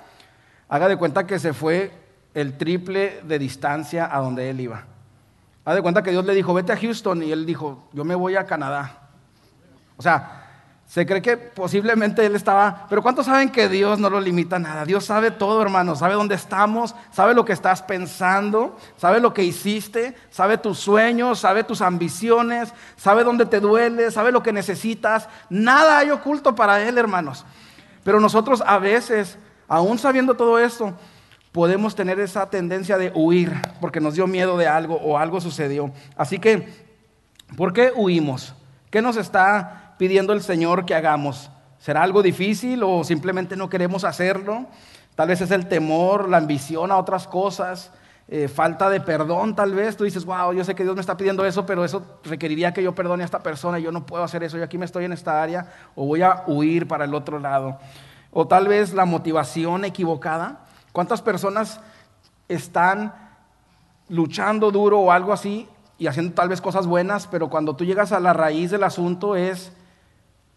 haga 0.68 0.86
de 0.86 0.96
cuenta 0.96 1.26
que 1.26 1.40
se 1.40 1.52
fue 1.52 1.90
el 2.34 2.56
triple 2.56 3.20
de 3.24 3.36
distancia 3.36 4.08
a 4.08 4.20
donde 4.20 4.48
él 4.48 4.60
iba. 4.60 4.84
Haga 5.64 5.74
de 5.74 5.82
cuenta 5.82 6.04
que 6.04 6.12
Dios 6.12 6.24
le 6.24 6.34
dijo, 6.34 6.54
vete 6.54 6.72
a 6.72 6.76
Houston, 6.76 7.20
y 7.24 7.32
él 7.32 7.44
dijo, 7.44 7.88
yo 7.92 8.04
me 8.04 8.14
voy 8.14 8.36
a 8.36 8.46
Canadá. 8.46 9.08
O 9.96 10.02
sea, 10.02 10.44
se 10.88 11.04
cree 11.04 11.20
que 11.20 11.36
posiblemente 11.36 12.24
él 12.24 12.34
estaba, 12.34 12.86
pero 12.88 13.02
¿cuántos 13.02 13.26
saben 13.26 13.50
que 13.50 13.68
Dios 13.68 13.98
no 13.98 14.08
lo 14.08 14.22
limita 14.22 14.56
a 14.56 14.58
nada? 14.58 14.86
Dios 14.86 15.04
sabe 15.04 15.30
todo, 15.30 15.60
hermano, 15.60 15.94
sabe 15.94 16.14
dónde 16.14 16.34
estamos, 16.34 16.94
sabe 17.12 17.34
lo 17.34 17.44
que 17.44 17.52
estás 17.52 17.82
pensando, 17.82 18.74
sabe 18.96 19.20
lo 19.20 19.34
que 19.34 19.44
hiciste, 19.44 20.16
sabe 20.30 20.56
tus 20.56 20.78
sueños, 20.78 21.40
sabe 21.40 21.62
tus 21.62 21.82
ambiciones, 21.82 22.72
sabe 22.96 23.22
dónde 23.22 23.44
te 23.44 23.60
duele, 23.60 24.10
sabe 24.10 24.32
lo 24.32 24.42
que 24.42 24.50
necesitas. 24.50 25.28
Nada 25.50 25.98
hay 25.98 26.08
oculto 26.08 26.54
para 26.54 26.82
Él, 26.82 26.96
hermanos. 26.96 27.44
Pero 28.02 28.18
nosotros 28.18 28.62
a 28.66 28.78
veces, 28.78 29.36
aún 29.68 29.98
sabiendo 29.98 30.36
todo 30.36 30.58
esto, 30.58 30.94
podemos 31.52 31.94
tener 31.94 32.18
esa 32.18 32.48
tendencia 32.48 32.96
de 32.96 33.12
huir 33.14 33.52
porque 33.82 34.00
nos 34.00 34.14
dio 34.14 34.26
miedo 34.26 34.56
de 34.56 34.66
algo 34.66 34.94
o 34.96 35.18
algo 35.18 35.38
sucedió. 35.42 35.92
Así 36.16 36.38
que, 36.38 36.66
¿por 37.58 37.74
qué 37.74 37.92
huimos? 37.94 38.54
¿Qué 38.90 39.02
nos 39.02 39.18
está 39.18 39.87
pidiendo 39.98 40.32
el 40.32 40.42
Señor 40.42 40.86
que 40.86 40.94
hagamos? 40.94 41.50
¿Será 41.78 42.02
algo 42.02 42.22
difícil 42.22 42.82
o 42.82 43.04
simplemente 43.04 43.56
no 43.56 43.68
queremos 43.68 44.04
hacerlo? 44.04 44.66
Tal 45.14 45.28
vez 45.28 45.40
es 45.40 45.50
el 45.50 45.68
temor, 45.68 46.28
la 46.28 46.38
ambición 46.38 46.90
a 46.92 46.96
otras 46.96 47.26
cosas, 47.26 47.92
eh, 48.28 48.48
falta 48.48 48.88
de 48.88 49.00
perdón 49.00 49.54
tal 49.54 49.74
vez. 49.74 49.96
Tú 49.96 50.04
dices, 50.04 50.24
wow, 50.24 50.52
yo 50.52 50.64
sé 50.64 50.74
que 50.74 50.84
Dios 50.84 50.94
me 50.94 51.00
está 51.00 51.16
pidiendo 51.16 51.44
eso, 51.44 51.66
pero 51.66 51.84
eso 51.84 52.20
requeriría 52.24 52.72
que 52.72 52.82
yo 52.82 52.94
perdone 52.94 53.22
a 53.22 53.26
esta 53.26 53.42
persona 53.42 53.78
y 53.78 53.82
yo 53.82 53.92
no 53.92 54.06
puedo 54.06 54.22
hacer 54.22 54.42
eso, 54.42 54.56
yo 54.56 54.64
aquí 54.64 54.78
me 54.78 54.84
estoy 54.84 55.04
en 55.04 55.12
esta 55.12 55.42
área 55.42 55.72
o 55.94 56.06
voy 56.06 56.22
a 56.22 56.44
huir 56.46 56.86
para 56.86 57.04
el 57.04 57.14
otro 57.14 57.38
lado. 57.38 57.78
O 58.30 58.46
tal 58.46 58.68
vez 58.68 58.94
la 58.94 59.04
motivación 59.04 59.84
equivocada. 59.84 60.66
¿Cuántas 60.92 61.22
personas 61.22 61.80
están 62.48 63.14
luchando 64.08 64.70
duro 64.70 65.00
o 65.00 65.12
algo 65.12 65.32
así 65.32 65.68
y 65.98 66.06
haciendo 66.06 66.34
tal 66.34 66.48
vez 66.48 66.60
cosas 66.60 66.86
buenas, 66.86 67.26
pero 67.26 67.50
cuando 67.50 67.74
tú 67.74 67.84
llegas 67.84 68.12
a 68.12 68.20
la 68.20 68.32
raíz 68.32 68.70
del 68.70 68.84
asunto 68.84 69.36
es 69.36 69.72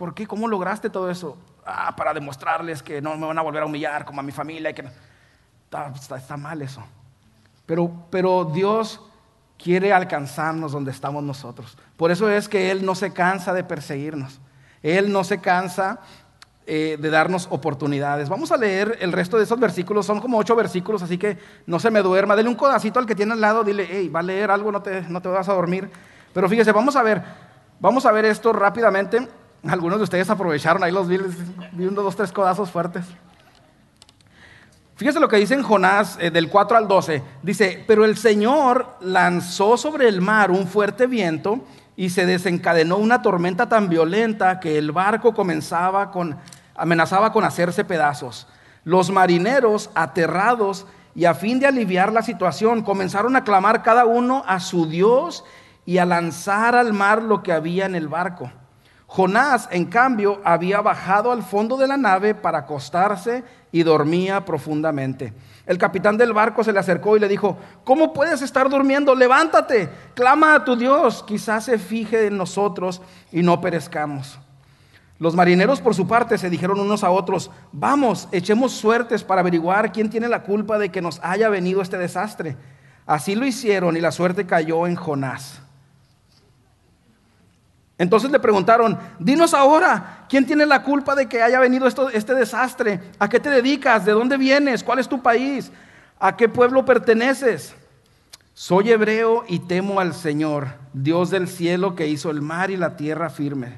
¿Por 0.02 0.16
qué? 0.16 0.26
¿Cómo 0.26 0.48
lograste 0.48 0.90
todo 0.90 1.12
eso? 1.12 1.38
Ah, 1.64 1.96
para 1.96 2.12
demostrarles 2.12 2.82
que 2.82 3.04
no 3.04 3.16
me 3.18 3.28
van 3.28 3.38
a 3.38 3.44
volver 3.44 3.62
a 3.62 3.68
humillar 3.68 4.04
como 4.04 4.20
a 4.20 4.24
mi 4.24 4.32
familia. 4.32 4.74
que... 4.74 4.84
está, 5.94 6.38
mal 6.38 6.60
eso. 6.64 6.84
Pero, 7.68 7.92
pero 8.10 8.46
Dios 8.46 9.00
quiere 9.60 9.94
alcanzarnos 9.94 10.72
donde 10.72 10.90
estamos 10.90 11.22
nosotros. 11.22 11.78
Por 11.98 12.10
eso 12.10 12.32
es 12.32 12.50
que 12.50 12.72
Él 12.72 12.84
no 12.84 12.96
se 12.96 13.14
cansa 13.14 13.54
de 13.54 13.64
perseguirnos. 13.64 14.42
Él 14.82 15.14
no 15.14 15.24
se 15.24 15.40
cansa 15.40 16.00
eh, 16.66 16.98
de 17.00 17.10
darnos 17.12 17.48
oportunidades. 17.52 18.28
Vamos 18.28 18.52
a 18.52 18.58
leer 18.58 18.98
el 19.02 19.12
resto 19.12 19.38
de 19.38 19.44
esos 19.44 19.60
versículos. 19.60 20.08
Son 20.08 20.20
como 20.20 20.40
ocho 20.40 20.56
versículos, 20.56 21.04
así 21.04 21.20
que 21.20 21.38
no 21.68 21.80
se 21.80 21.92
me 21.92 22.02
duerma. 22.02 22.36
Dele 22.36 22.50
un 22.50 22.56
codacito 22.56 22.98
al 22.98 23.06
que 23.06 23.14
tiene 23.14 23.34
al 23.34 23.42
lado. 23.42 23.64
Dile, 23.64 23.88
hey, 23.88 24.10
va 24.10 24.22
a 24.22 24.24
leer 24.24 24.50
algo, 24.50 24.72
no 24.72 24.82
te, 24.82 25.04
no 25.04 25.22
te 25.22 25.30
vas 25.30 25.48
a 25.48 25.54
dormir. 25.54 25.92
Pero 26.34 26.50
fíjese, 26.50 26.72
vamos 26.72 26.96
a 26.96 27.04
ver. 27.04 27.22
Vamos 27.80 28.08
a 28.08 28.12
ver 28.12 28.26
esto 28.26 28.52
rápidamente. 28.52 29.28
Algunos 29.68 30.00
de 30.00 30.04
ustedes 30.04 30.30
aprovecharon, 30.30 30.84
ahí 30.84 30.92
los 30.92 31.08
vi, 31.08 31.18
vi 31.74 31.86
unos, 31.86 32.04
dos, 32.04 32.16
tres 32.16 32.32
codazos 32.32 32.72
fuertes. 32.72 33.06
Fíjese 34.96 35.20
lo 35.20 35.28
que 35.28 35.38
dice 35.38 35.54
en 35.54 35.64
Jonás 35.64 36.18
eh, 36.20 36.30
del 36.32 36.50
4 36.50 36.78
al 36.78 36.88
12. 36.88 37.24
Dice, 37.42 37.84
pero 37.88 38.06
el 38.06 38.18
Señor 38.18 38.98
lanzó 39.02 39.78
sobre 39.78 40.08
el 40.08 40.22
mar 40.22 40.52
un 40.52 40.68
fuerte 40.68 41.08
viento 41.08 41.66
y 41.96 42.10
se 42.10 42.26
desencadenó 42.26 42.98
una 42.98 43.22
tormenta 43.22 43.68
tan 43.68 43.90
violenta 43.90 44.60
que 44.60 44.78
el 44.78 44.92
barco 44.92 45.34
comenzaba 45.34 46.12
con, 46.12 46.38
amenazaba 46.76 47.32
con 47.32 47.44
hacerse 47.44 47.84
pedazos. 47.84 48.48
Los 48.84 49.12
marineros, 49.12 49.92
aterrados 49.94 50.88
y 51.14 51.26
a 51.26 51.36
fin 51.36 51.60
de 51.60 51.68
aliviar 51.68 52.12
la 52.12 52.24
situación, 52.24 52.82
comenzaron 52.82 53.36
a 53.36 53.44
clamar 53.44 53.84
cada 53.84 54.06
uno 54.06 54.44
a 54.48 54.60
su 54.60 54.88
Dios 54.88 55.44
y 55.86 55.98
a 56.00 56.06
lanzar 56.06 56.76
al 56.76 56.94
mar 56.94 57.22
lo 57.22 57.44
que 57.44 57.54
había 57.54 57.86
en 57.86 57.96
el 57.96 58.08
barco. 58.08 58.52
Jonás, 59.14 59.68
en 59.72 59.88
cambio, 59.88 60.40
había 60.46 60.80
bajado 60.80 61.34
al 61.34 61.44
fondo 61.44 61.76
de 61.76 61.86
la 61.86 61.98
nave 61.98 62.34
para 62.34 62.60
acostarse 62.60 63.44
y 63.70 63.84
dormía 63.84 64.46
profundamente. 64.46 65.34
El 65.66 65.78
capitán 65.78 66.16
del 66.16 66.32
barco 66.32 66.64
se 66.64 66.72
le 66.72 66.80
acercó 66.80 67.18
y 67.18 67.20
le 67.20 67.28
dijo, 67.28 67.58
¿cómo 67.84 68.14
puedes 68.14 68.42
estar 68.42 68.70
durmiendo? 68.70 69.14
Levántate, 69.14 69.90
clama 70.14 70.56
a 70.56 70.64
tu 70.64 70.78
Dios, 70.78 71.24
quizás 71.28 71.66
se 71.66 71.78
fije 71.78 72.28
en 72.28 72.38
nosotros 72.38 73.02
y 73.34 73.44
no 73.44 73.60
perezcamos. 73.60 74.40
Los 75.20 75.36
marineros 75.36 75.82
por 75.82 75.94
su 75.94 76.08
parte 76.08 76.38
se 76.38 76.50
dijeron 76.50 76.80
unos 76.80 77.04
a 77.04 77.10
otros, 77.10 77.52
vamos, 77.74 78.30
echemos 78.32 78.72
suertes 78.72 79.26
para 79.26 79.42
averiguar 79.42 79.92
quién 79.92 80.10
tiene 80.10 80.30
la 80.30 80.44
culpa 80.44 80.78
de 80.78 80.90
que 80.90 81.02
nos 81.02 81.20
haya 81.22 81.50
venido 81.50 81.82
este 81.82 81.98
desastre. 81.98 82.56
Así 83.06 83.36
lo 83.36 83.46
hicieron 83.46 83.98
y 83.98 84.00
la 84.00 84.14
suerte 84.14 84.46
cayó 84.46 84.88
en 84.88 84.96
Jonás. 84.96 85.61
Entonces 88.02 88.32
le 88.32 88.40
preguntaron, 88.40 88.98
dinos 89.20 89.54
ahora, 89.54 90.26
¿quién 90.28 90.44
tiene 90.44 90.66
la 90.66 90.82
culpa 90.82 91.14
de 91.14 91.28
que 91.28 91.44
haya 91.44 91.60
venido 91.60 91.86
esto, 91.86 92.10
este 92.10 92.34
desastre? 92.34 93.00
¿A 93.20 93.30
qué 93.30 93.40
te 93.40 93.52
dedicas? 93.52 94.06
¿De 94.06 94.12
dónde 94.12 94.38
vienes? 94.38 94.84
¿Cuál 94.84 94.98
es 94.98 95.08
tu 95.08 95.22
país? 95.22 95.72
¿A 96.20 96.36
qué 96.36 96.50
pueblo 96.50 96.84
perteneces? 96.84 97.76
Soy 98.56 98.90
hebreo 98.90 99.44
y 99.48 99.60
temo 99.60 100.00
al 100.00 100.16
Señor, 100.16 100.70
Dios 100.94 101.30
del 101.30 101.48
cielo 101.48 101.94
que 101.94 102.08
hizo 102.08 102.32
el 102.32 102.42
mar 102.42 102.72
y 102.72 102.76
la 102.76 102.98
tierra 102.98 103.30
firme. 103.30 103.78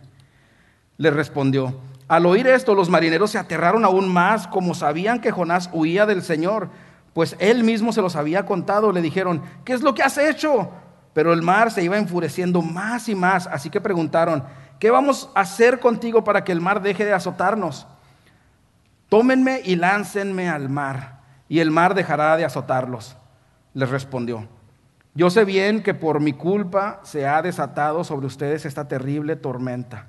Le 0.96 1.12
respondió. 1.12 1.75
Al 2.08 2.25
oír 2.25 2.48
esto, 2.48 2.75
los 2.75 2.89
marineros 2.89 3.32
se 3.32 3.39
aterraron 3.39 3.84
aún 3.84 4.08
más, 4.08 4.48
como 4.48 4.74
sabían 4.74 5.20
que 5.20 5.32
Jonás 5.32 5.70
huía 5.74 6.06
del 6.06 6.24
Señor, 6.24 6.70
pues 7.13 7.36
él 7.39 7.65
mismo 7.65 7.92
se 7.92 8.01
los 8.01 8.15
había 8.15 8.46
contado. 8.46 8.94
Le 8.94 9.01
dijeron, 9.01 9.42
¿qué 9.65 9.74
es 9.74 9.82
lo 9.82 9.94
que 9.94 10.03
has 10.03 10.18
hecho? 10.18 10.72
Pero 11.13 11.32
el 11.32 11.41
mar 11.41 11.72
se 11.72 11.84
iba 11.84 11.98
enfureciendo 11.98 12.62
más 12.62 13.08
y 13.08 13.15
más, 13.15 13.48
así 13.48 13.70
que 13.70 13.79
preguntaron, 13.79 14.43
¿qué 14.79 14.89
vamos 14.89 15.29
a 15.36 15.41
hacer 15.41 15.79
contigo 15.79 16.24
para 16.24 16.43
que 16.43 16.51
el 16.51 16.60
mar 16.60 16.82
deje 16.82 17.05
de 17.05 17.13
azotarnos? 17.13 17.88
Tómenme 19.10 19.62
y 19.63 19.75
láncenme 19.75 20.50
al 20.50 20.70
mar, 20.70 21.20
y 21.48 21.60
el 21.60 21.70
mar 21.70 21.93
dejará 21.93 22.36
de 22.36 22.46
azotarlos. 22.46 23.15
Les 23.75 23.89
respondió, 23.89 24.48
yo 25.13 25.29
sé 25.29 25.46
bien 25.46 25.84
que 25.84 25.93
por 25.93 26.20
mi 26.20 26.34
culpa 26.34 27.00
se 27.03 27.27
ha 27.27 27.41
desatado 27.43 28.03
sobre 28.03 28.25
ustedes 28.25 28.65
esta 28.65 28.88
terrible 28.88 29.36
tormenta. 29.36 30.08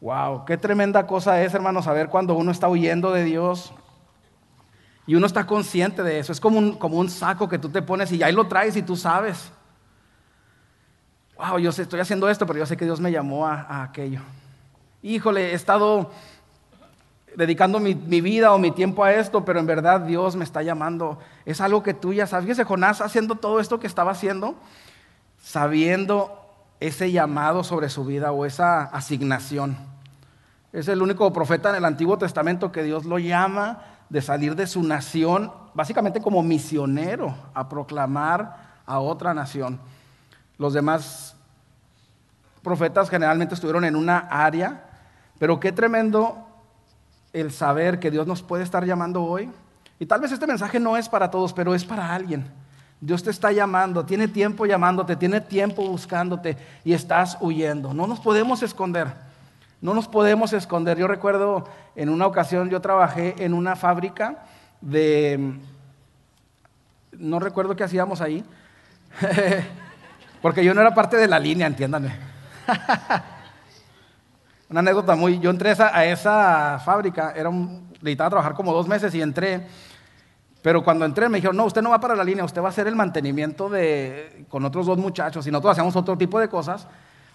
Wow, 0.00 0.46
qué 0.46 0.56
tremenda 0.56 1.06
cosa 1.06 1.42
es, 1.42 1.52
hermanos, 1.52 1.84
saber 1.84 2.08
cuando 2.08 2.34
uno 2.34 2.50
está 2.50 2.68
huyendo 2.68 3.12
de 3.12 3.24
Dios 3.24 3.74
y 5.06 5.16
uno 5.16 5.26
está 5.26 5.44
consciente 5.46 6.02
de 6.02 6.20
eso. 6.20 6.32
Es 6.32 6.40
como 6.40 6.58
un, 6.58 6.78
como 6.78 6.98
un 6.98 7.10
saco 7.10 7.48
que 7.48 7.58
tú 7.58 7.68
te 7.68 7.82
pones 7.82 8.10
y 8.12 8.22
ahí 8.22 8.32
lo 8.32 8.46
traes 8.46 8.76
y 8.76 8.82
tú 8.82 8.96
sabes 8.96 9.52
wow, 11.38 11.58
yo 11.58 11.70
estoy 11.70 12.00
haciendo 12.00 12.28
esto, 12.28 12.46
pero 12.46 12.58
yo 12.58 12.66
sé 12.66 12.76
que 12.76 12.84
Dios 12.84 13.00
me 13.00 13.12
llamó 13.12 13.46
a, 13.46 13.82
aquello. 13.84 14.20
Híjole, 15.02 15.52
he 15.52 15.54
estado 15.54 16.10
dedicando 17.36 17.78
mi, 17.78 17.94
vida 17.94 18.52
o 18.52 18.58
mi 18.58 18.72
tiempo 18.72 19.04
a 19.04 19.12
esto, 19.12 19.44
pero 19.44 19.60
en 19.60 19.66
verdad 19.66 20.00
Dios 20.00 20.34
me 20.34 20.42
está 20.42 20.62
llamando. 20.62 21.18
Es 21.44 21.60
algo 21.60 21.84
que 21.84 21.94
tú 21.94 22.12
ya 22.12 22.26
sabes. 22.26 22.46
Fíjese, 22.46 22.64
Jonás 22.64 23.00
haciendo 23.00 23.36
todo 23.36 23.60
esto 23.60 23.78
que 23.78 23.86
estaba 23.86 24.10
haciendo, 24.10 24.56
sabiendo 25.40 26.44
ese 26.80 27.12
llamado 27.12 27.62
sobre 27.62 27.88
su 27.88 28.04
vida 28.04 28.32
o 28.32 28.44
esa 28.44 28.82
asignación. 28.82 29.76
Es 30.72 30.88
el 30.88 31.00
único 31.00 31.32
profeta 31.32 31.70
en 31.70 31.76
el 31.76 31.84
Antiguo 31.84 32.18
Testamento 32.18 32.72
que 32.72 32.82
Dios 32.82 33.04
lo 33.04 33.18
llama 33.18 33.84
de 34.08 34.20
salir 34.20 34.56
de 34.56 34.66
su 34.66 34.82
nación, 34.82 35.52
básicamente 35.74 36.20
como 36.20 36.42
misionero, 36.42 37.34
a 37.54 37.68
proclamar 37.68 38.80
a 38.84 38.98
otra 38.98 39.32
nación. 39.34 39.80
Los 40.58 40.72
demás 40.72 41.36
profetas 42.62 43.08
generalmente 43.08 43.54
estuvieron 43.54 43.84
en 43.84 43.96
una 43.96 44.18
área, 44.18 44.84
pero 45.38 45.60
qué 45.60 45.72
tremendo 45.72 46.46
el 47.32 47.52
saber 47.52 48.00
que 48.00 48.10
Dios 48.10 48.26
nos 48.26 48.42
puede 48.42 48.64
estar 48.64 48.84
llamando 48.84 49.22
hoy 49.22 49.50
Y 50.00 50.06
tal 50.06 50.20
vez 50.20 50.32
este 50.32 50.46
mensaje 50.46 50.80
no 50.80 50.96
es 50.96 51.08
para 51.08 51.30
todos, 51.30 51.52
pero 51.52 51.74
es 51.74 51.84
para 51.84 52.14
alguien. 52.14 52.46
Dios 53.00 53.22
te 53.22 53.30
está 53.30 53.52
llamando, 53.52 54.04
tiene 54.04 54.26
tiempo 54.26 54.66
llamándote, 54.66 55.14
tiene 55.14 55.40
tiempo 55.40 55.86
buscándote 55.86 56.56
y 56.84 56.92
estás 56.92 57.38
huyendo. 57.40 57.94
No 57.94 58.06
nos 58.06 58.18
podemos 58.18 58.62
esconder, 58.62 59.08
no 59.80 59.94
nos 59.94 60.08
podemos 60.08 60.52
esconder. 60.52 60.98
Yo 60.98 61.06
recuerdo 61.06 61.68
en 61.94 62.08
una 62.08 62.26
ocasión 62.26 62.70
yo 62.70 62.80
trabajé 62.80 63.36
en 63.44 63.54
una 63.54 63.76
fábrica 63.76 64.44
de, 64.80 65.58
no 67.12 67.38
recuerdo 67.38 67.76
qué 67.76 67.84
hacíamos 67.84 68.20
ahí, 68.20 68.44
porque 70.40 70.64
yo 70.64 70.74
no 70.74 70.80
era 70.80 70.94
parte 70.94 71.16
de 71.16 71.28
la 71.28 71.38
línea, 71.38 71.66
entiéndanme. 71.66 72.12
Una 74.70 74.80
anécdota 74.80 75.16
muy, 75.16 75.38
yo 75.38 75.50
entré 75.50 75.74
a 75.78 76.04
esa, 76.04 76.78
fábrica, 76.84 77.32
era 77.34 77.48
un, 77.48 77.88
necesitaba 78.02 78.30
trabajar 78.30 78.54
como 78.54 78.72
dos 78.72 78.86
meses 78.86 79.14
y 79.14 79.22
entré, 79.22 79.66
pero 80.60 80.84
cuando 80.84 81.06
entré 81.06 81.28
me 81.28 81.38
dijeron, 81.38 81.56
no, 81.56 81.64
usted 81.64 81.80
no 81.80 81.90
va 81.90 82.00
para 82.00 82.14
la 82.14 82.22
línea, 82.22 82.44
usted 82.44 82.60
va 82.60 82.66
a 82.66 82.68
hacer 82.68 82.86
el 82.86 82.94
mantenimiento 82.94 83.70
de, 83.70 84.44
con 84.48 84.64
otros 84.66 84.86
dos 84.86 84.98
muchachos 84.98 85.46
y 85.46 85.50
nosotros 85.50 85.72
hacíamos 85.72 85.96
otro 85.96 86.18
tipo 86.18 86.38
de 86.38 86.48
cosas. 86.48 86.86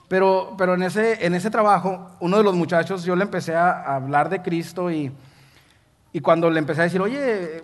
Pero, 0.08 0.54
pero 0.58 0.76
en, 0.76 0.84
ese, 0.84 1.26
en 1.26 1.34
ese 1.34 1.50
trabajo, 1.50 2.12
uno 2.20 2.38
de 2.38 2.44
los 2.44 2.54
muchachos, 2.54 3.04
yo 3.04 3.16
le 3.16 3.24
empecé 3.24 3.56
a 3.56 3.96
hablar 3.96 4.30
de 4.30 4.44
Cristo 4.44 4.92
y, 4.92 5.12
y 6.12 6.20
cuando 6.20 6.52
le 6.52 6.60
empecé 6.60 6.82
a 6.82 6.84
decir, 6.84 7.02
oye, 7.02 7.64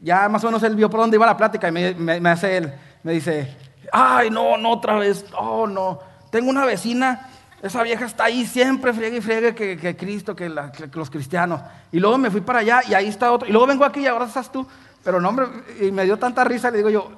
ya 0.00 0.28
más 0.28 0.42
o 0.42 0.48
menos 0.48 0.64
él 0.64 0.74
vio 0.74 0.90
por 0.90 0.98
dónde 0.98 1.16
iba 1.16 1.26
la 1.26 1.36
plática 1.36 1.68
y 1.68 1.72
me, 1.72 1.94
me, 1.94 2.20
me 2.20 2.30
hace 2.30 2.56
él, 2.56 2.72
me 3.04 3.12
dice, 3.12 3.56
ay, 3.92 4.30
no, 4.30 4.56
no 4.56 4.70
otra 4.70 4.96
vez, 4.96 5.24
oh, 5.38 5.66
no, 5.66 5.98
tengo 6.30 6.50
una 6.50 6.64
vecina 6.64 7.30
esa 7.62 7.82
vieja 7.82 8.06
está 8.06 8.24
ahí 8.24 8.46
siempre, 8.46 8.92
friegue 8.94 9.18
y 9.18 9.20
friegue 9.20 9.54
que, 9.54 9.96
Cristo, 9.96 10.34
que, 10.34 10.48
los 10.48 11.10
cristianos. 11.10 11.60
Y 11.92 12.00
luego 12.00 12.16
me 12.16 12.30
fui 12.30 12.40
para 12.40 12.60
allá 12.60 12.80
y 12.88 12.94
ahí 12.94 13.08
está 13.08 13.30
otro. 13.32 13.46
Y 13.46 13.52
luego 13.52 13.66
vengo 13.66 13.84
aquí 13.84 14.00
y 14.00 14.06
ahora 14.06 14.24
estás 14.24 14.50
tú. 14.50 14.66
Pero 15.04 15.20
no, 15.20 15.28
hombre, 15.28 15.46
y 15.80 15.92
me 15.92 16.04
dio 16.04 16.18
tanta 16.18 16.42
risa, 16.44 16.70
le 16.70 16.78
digo 16.78 16.90
yo, 16.90 17.10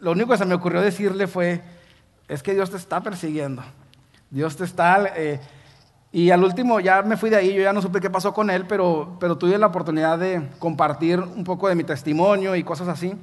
lo 0.00 0.12
único 0.12 0.30
que 0.30 0.38
se 0.38 0.44
me 0.44 0.54
ocurrió 0.54 0.80
decirle 0.80 1.26
fue, 1.26 1.62
es 2.28 2.42
que 2.42 2.54
Dios 2.54 2.70
te 2.70 2.76
está 2.76 3.00
persiguiendo. 3.00 3.62
Dios 4.30 4.56
te 4.56 4.64
está... 4.64 5.12
Eh, 5.16 5.40
y 6.12 6.30
al 6.30 6.42
último 6.42 6.80
ya 6.80 7.02
me 7.02 7.16
fui 7.16 7.30
de 7.30 7.36
ahí, 7.36 7.52
yo 7.52 7.62
ya 7.62 7.72
no 7.72 7.82
supe 7.82 8.00
qué 8.00 8.08
pasó 8.08 8.32
con 8.32 8.48
él, 8.48 8.64
pero, 8.66 9.16
pero 9.20 9.36
tuve 9.36 9.58
la 9.58 9.66
oportunidad 9.66 10.18
de 10.18 10.48
compartir 10.58 11.20
un 11.20 11.44
poco 11.44 11.68
de 11.68 11.74
mi 11.74 11.84
testimonio 11.84 12.56
y 12.56 12.64
cosas 12.64 12.88
así. 12.88 13.14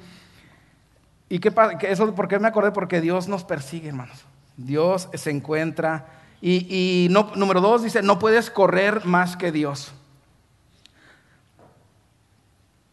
¿Y 1.33 1.39
qué, 1.39 1.51
eso, 1.89 2.13
por 2.13 2.27
qué 2.27 2.37
me 2.37 2.47
acordé? 2.47 2.69
Porque 2.69 3.01
Dios 3.01 3.27
nos 3.27 3.43
persigue, 3.43 3.87
hermanos. 3.89 4.23
Dios 4.55 5.09
se 5.15 5.31
encuentra 5.31 6.05
y, 6.39 7.07
número 7.09 7.59
dos 7.59 7.81
dice, 7.81 8.03
no 8.03 8.19
puedes 8.19 8.51
correr 8.51 9.03
más 9.05 9.35
que 9.35 9.51
Dios. 9.51 9.91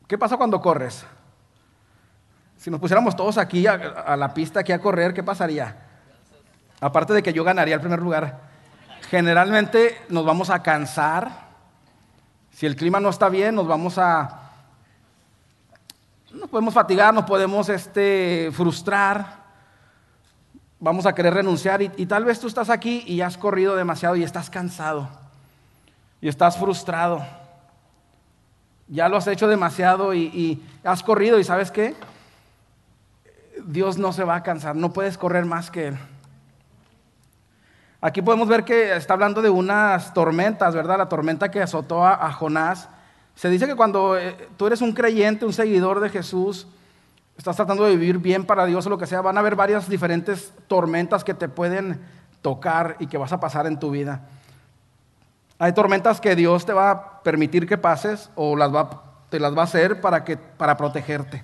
¿Qué 0.08 0.16
pasa 0.16 0.38
cuando 0.38 0.58
corres? 0.62 1.04
Si 2.56 2.70
nos 2.70 2.80
pusiéramos 2.80 3.14
todos 3.14 3.36
aquí 3.36 3.66
a, 3.66 4.16
la 4.16 4.32
pista 4.32 4.60
aquí 4.60 4.72
a 4.72 4.80
correr, 4.80 5.12
¿qué 5.12 5.22
pasaría? 5.22 5.76
Aparte 6.80 7.12
de 7.12 7.22
que 7.22 7.34
yo 7.34 7.44
ganaría 7.44 7.74
el 7.74 7.82
primer 7.82 8.00
lugar, 8.00 8.40
generalmente 9.10 10.00
nos 10.08 10.24
vamos 10.24 10.48
a 10.48 10.62
cansar. 10.62 11.30
Si 12.52 12.64
el 12.64 12.74
clima 12.74 13.00
no 13.00 13.10
está 13.10 13.28
bien, 13.28 13.54
nos 13.54 13.68
vamos 13.68 13.98
a... 13.98 14.39
Nos 16.32 16.48
podemos 16.48 16.74
fatigar, 16.74 17.12
nos 17.12 17.24
podemos 17.24 17.68
este, 17.68 18.50
frustrar 18.52 19.40
vamos 20.80 21.04
a 21.04 21.14
querer 21.14 21.34
renunciar 21.34 21.82
y, 21.82 22.06
tal 22.06 22.24
vez 22.24 22.40
tú 22.40 22.46
estás 22.46 22.70
aquí 22.70 23.04
y 23.06 23.20
has 23.20 23.36
corrido 23.36 23.76
demasiado 23.76 24.16
y 24.16 24.24
estás 24.24 24.48
cansado 24.48 25.08
y 26.20 26.28
estás 26.28 26.56
frustrado. 26.56 27.24
Ya 28.88 29.08
lo 29.08 29.18
has 29.18 29.26
hecho 29.26 29.46
demasiado 29.46 30.14
y, 30.14 30.22
y 30.22 30.66
has 30.82 31.02
corrido 31.02 31.38
y 31.38 31.44
sabes 31.44 31.70
qué? 31.70 31.94
Dios 33.64 33.98
no 33.98 34.12
se 34.12 34.24
va 34.24 34.36
a 34.36 34.42
cansar, 34.42 34.74
no 34.74 34.92
puedes 34.92 35.18
correr 35.18 35.44
más 35.44 35.70
que 35.70 35.88
Él. 35.88 35.98
Aquí 38.00 38.22
podemos 38.22 38.48
ver 38.48 38.64
que 38.64 38.96
está 38.96 39.12
hablando 39.12 39.42
de 39.42 39.50
unas 39.50 40.14
tormentas, 40.14 40.74
¿verdad? 40.74 40.96
La 40.96 41.10
tormenta 41.10 41.50
que 41.50 41.60
azotó 41.60 42.06
a, 42.06 42.32
Jonás. 42.32 42.88
Se 43.34 43.48
dice 43.48 43.66
que 43.66 43.74
cuando 43.74 44.18
eh, 44.18 44.48
tú 44.56 44.66
eres 44.66 44.82
un 44.82 44.92
creyente, 44.92 45.44
un 45.44 45.52
seguidor 45.52 46.00
de 46.00 46.10
Jesús, 46.10 46.66
estás 47.36 47.56
tratando 47.56 47.84
de 47.84 47.96
vivir 47.96 48.18
bien 48.18 48.44
para 48.44 48.66
Dios 48.66 48.86
o 48.86 48.90
lo 48.90 48.98
que 48.98 49.06
sea, 49.06 49.22
van 49.22 49.36
a 49.38 49.40
haber 49.40 49.56
varias 49.56 49.88
diferentes 49.88 50.52
tormentas 50.68 51.24
que 51.24 51.32
te 51.32 51.48
pueden 51.48 52.00
tocar 52.42 52.96
y 52.98 53.06
que 53.06 53.16
vas 53.16 53.32
a 53.32 53.40
pasar 53.40 53.66
en 53.66 53.78
tu 53.78 53.90
vida. 53.90 54.28
Hay 55.58 55.72
tormentas 55.72 56.20
que 56.20 56.36
Dios 56.36 56.66
te 56.66 56.72
va 56.72 56.90
a 56.90 57.22
permitir 57.22 57.66
que 57.66 57.78
pases 57.78 58.30
o 58.34 58.56
las 58.56 58.74
va, 58.74 59.04
te 59.30 59.40
las 59.40 59.56
va 59.56 59.62
a 59.62 59.64
hacer 59.64 60.00
para, 60.00 60.24
que, 60.24 60.36
para 60.36 60.76
protegerte. 60.76 61.42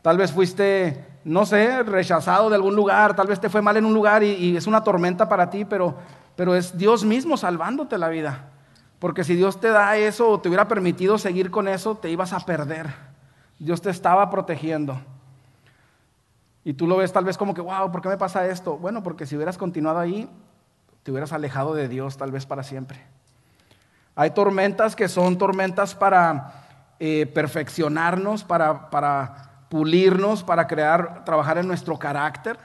Tal 0.00 0.16
vez 0.16 0.32
fuiste, 0.32 1.04
no 1.24 1.46
sé, 1.46 1.82
rechazado 1.82 2.50
de 2.50 2.56
algún 2.56 2.74
lugar, 2.74 3.14
tal 3.14 3.28
vez 3.28 3.40
te 3.40 3.48
fue 3.48 3.62
mal 3.62 3.76
en 3.76 3.84
un 3.84 3.94
lugar 3.94 4.22
y, 4.22 4.32
y 4.32 4.56
es 4.56 4.66
una 4.66 4.82
tormenta 4.82 5.28
para 5.28 5.50
ti, 5.50 5.64
pero, 5.64 5.96
pero 6.36 6.54
es 6.54 6.76
Dios 6.76 7.04
mismo 7.04 7.36
salvándote 7.36 7.98
la 7.98 8.08
vida. 8.08 8.51
Porque 9.02 9.24
si 9.24 9.34
Dios 9.34 9.58
te 9.58 9.66
da 9.66 9.96
eso 9.96 10.28
o 10.28 10.40
te 10.40 10.48
hubiera 10.48 10.68
permitido 10.68 11.18
seguir 11.18 11.50
con 11.50 11.66
eso, 11.66 11.96
te 11.96 12.08
ibas 12.08 12.32
a 12.32 12.38
perder. 12.38 12.86
Dios 13.58 13.82
te 13.82 13.90
estaba 13.90 14.30
protegiendo. 14.30 14.96
Y 16.62 16.74
tú 16.74 16.86
lo 16.86 16.98
ves 16.98 17.12
tal 17.12 17.24
vez 17.24 17.36
como 17.36 17.52
que, 17.52 17.60
wow, 17.60 17.90
¿por 17.90 18.00
qué 18.00 18.08
me 18.08 18.16
pasa 18.16 18.46
esto? 18.46 18.76
Bueno, 18.78 19.02
porque 19.02 19.26
si 19.26 19.34
hubieras 19.34 19.58
continuado 19.58 19.98
ahí, 19.98 20.30
te 21.02 21.10
hubieras 21.10 21.32
alejado 21.32 21.74
de 21.74 21.88
Dios 21.88 22.16
tal 22.16 22.30
vez 22.30 22.46
para 22.46 22.62
siempre. 22.62 23.00
Hay 24.14 24.30
tormentas 24.30 24.94
que 24.94 25.08
son 25.08 25.36
tormentas 25.36 25.96
para 25.96 26.52
eh, 27.00 27.26
perfeccionarnos, 27.26 28.44
para, 28.44 28.88
para 28.88 29.66
pulirnos, 29.68 30.44
para 30.44 30.68
crear, 30.68 31.24
trabajar 31.24 31.58
en 31.58 31.66
nuestro 31.66 31.98
carácter. 31.98 32.56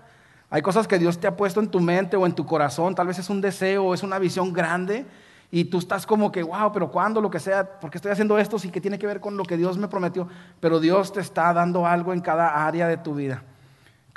Hay 0.52 0.62
cosas 0.62 0.88
que 0.88 1.00
Dios 1.00 1.20
te 1.20 1.26
ha 1.26 1.36
puesto 1.36 1.62
en 1.62 1.70
tu 1.70 1.80
mente 1.80 2.16
o 2.16 2.28
en 2.28 2.34
tu 2.34 2.46
corazón, 2.46 2.94
tal 2.94 3.08
vez 3.08 3.18
es 3.18 3.32
un 3.32 3.42
deseo 3.42 3.86
o 3.86 3.94
es 3.96 4.04
una 4.04 4.20
visión 4.20 4.54
grande 4.54 5.08
y 5.50 5.66
tú 5.66 5.78
estás 5.78 6.06
como 6.06 6.32
que, 6.32 6.44
wow, 6.44 6.72
pero 6.74 6.92
¿cuándo? 6.92 7.22
Lo 7.22 7.30
que 7.30 7.40
sea, 7.40 7.80
porque 7.80 7.98
estoy 7.98 8.12
haciendo 8.12 8.38
esto? 8.38 8.60
Sí 8.60 8.70
que 8.70 8.82
tiene 8.82 9.00
que 9.00 9.08
ver 9.08 9.22
con 9.22 9.38
lo 9.38 9.44
que 9.44 9.58
Dios 9.58 9.78
me 9.78 9.88
prometió, 9.88 10.28
pero 10.60 10.80
Dios 10.80 11.14
te 11.14 11.22
está 11.22 11.54
dando 11.54 11.86
algo 11.86 12.14
en 12.14 12.22
cada 12.22 12.66
área 12.66 12.88
de 12.88 12.98
tu 12.98 13.16
vida. 13.16 13.44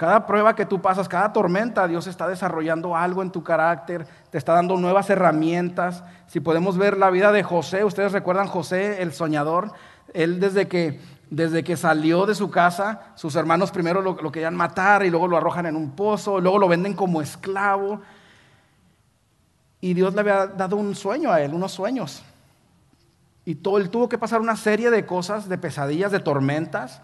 Cada 0.00 0.26
prueba 0.26 0.54
que 0.54 0.64
tú 0.64 0.80
pasas, 0.80 1.10
cada 1.10 1.30
tormenta, 1.30 1.86
Dios 1.86 2.06
está 2.06 2.26
desarrollando 2.26 2.96
algo 2.96 3.20
en 3.20 3.30
tu 3.30 3.44
carácter, 3.44 4.06
te 4.30 4.38
está 4.38 4.54
dando 4.54 4.78
nuevas 4.78 5.10
herramientas. 5.10 6.02
Si 6.26 6.40
podemos 6.40 6.78
ver 6.78 6.96
la 6.96 7.10
vida 7.10 7.32
de 7.32 7.42
José, 7.42 7.84
ustedes 7.84 8.12
recuerdan 8.12 8.46
José, 8.46 9.02
el 9.02 9.12
soñador, 9.12 9.72
él 10.14 10.40
desde 10.40 10.68
que, 10.68 11.02
desde 11.28 11.62
que 11.62 11.76
salió 11.76 12.24
de 12.24 12.34
su 12.34 12.50
casa, 12.50 13.12
sus 13.14 13.36
hermanos 13.36 13.72
primero 13.72 14.00
lo, 14.00 14.32
querían 14.32 14.56
matar 14.56 15.04
y 15.04 15.10
luego 15.10 15.28
lo 15.28 15.36
arrojan 15.36 15.66
en 15.66 15.76
un 15.76 15.90
pozo, 15.90 16.40
luego 16.40 16.58
lo 16.58 16.66
venden 16.66 16.94
como 16.94 17.20
esclavo. 17.20 18.00
Y 19.80 19.94
Dios 19.94 20.14
le 20.14 20.20
había 20.20 20.46
dado 20.46 20.76
un 20.76 20.94
sueño 20.94 21.32
a 21.32 21.40
él, 21.40 21.54
unos 21.54 21.72
sueños. 21.72 22.22
Y 23.44 23.54
todo, 23.56 23.78
él 23.78 23.90
tuvo 23.90 24.08
que 24.08 24.18
pasar 24.18 24.40
una 24.40 24.56
serie 24.56 24.90
de 24.90 25.06
cosas, 25.06 25.48
de 25.48 25.58
pesadillas, 25.58 26.12
de 26.12 26.20
tormentas, 26.20 27.02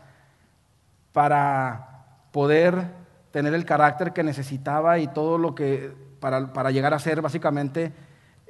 para 1.12 2.06
poder 2.32 2.90
tener 3.30 3.54
el 3.54 3.64
carácter 3.64 4.12
que 4.12 4.22
necesitaba 4.22 4.98
y 4.98 5.08
todo 5.08 5.38
lo 5.38 5.54
que, 5.54 5.94
para, 6.20 6.70
llegar 6.70 6.92
a 6.92 6.98
ser 6.98 7.22
básicamente 7.22 7.92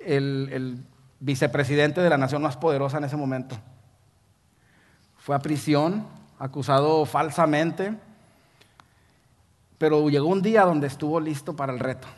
el, 0.05 0.49
el 0.53 0.85
vicepresidente 1.21 2.01
de 2.01 2.11
la 2.11 2.19
nación 2.19 2.43
más 2.43 2.57
poderosa 2.57 2.99
en 2.99 3.05
ese 3.05 3.17
momento. 3.17 3.57
Fue 5.17 5.37
a 5.37 5.39
prisión, 5.39 6.07
acusado 6.39 7.05
falsamente, 7.07 7.97
pero 9.79 10.09
llegó 10.09 10.27
un 10.27 10.43
día 10.43 10.65
donde 10.65 10.87
estuvo 10.87 11.21
listo 11.21 11.55
para 11.55 11.73
el 11.73 11.79
reto. 11.79 12.09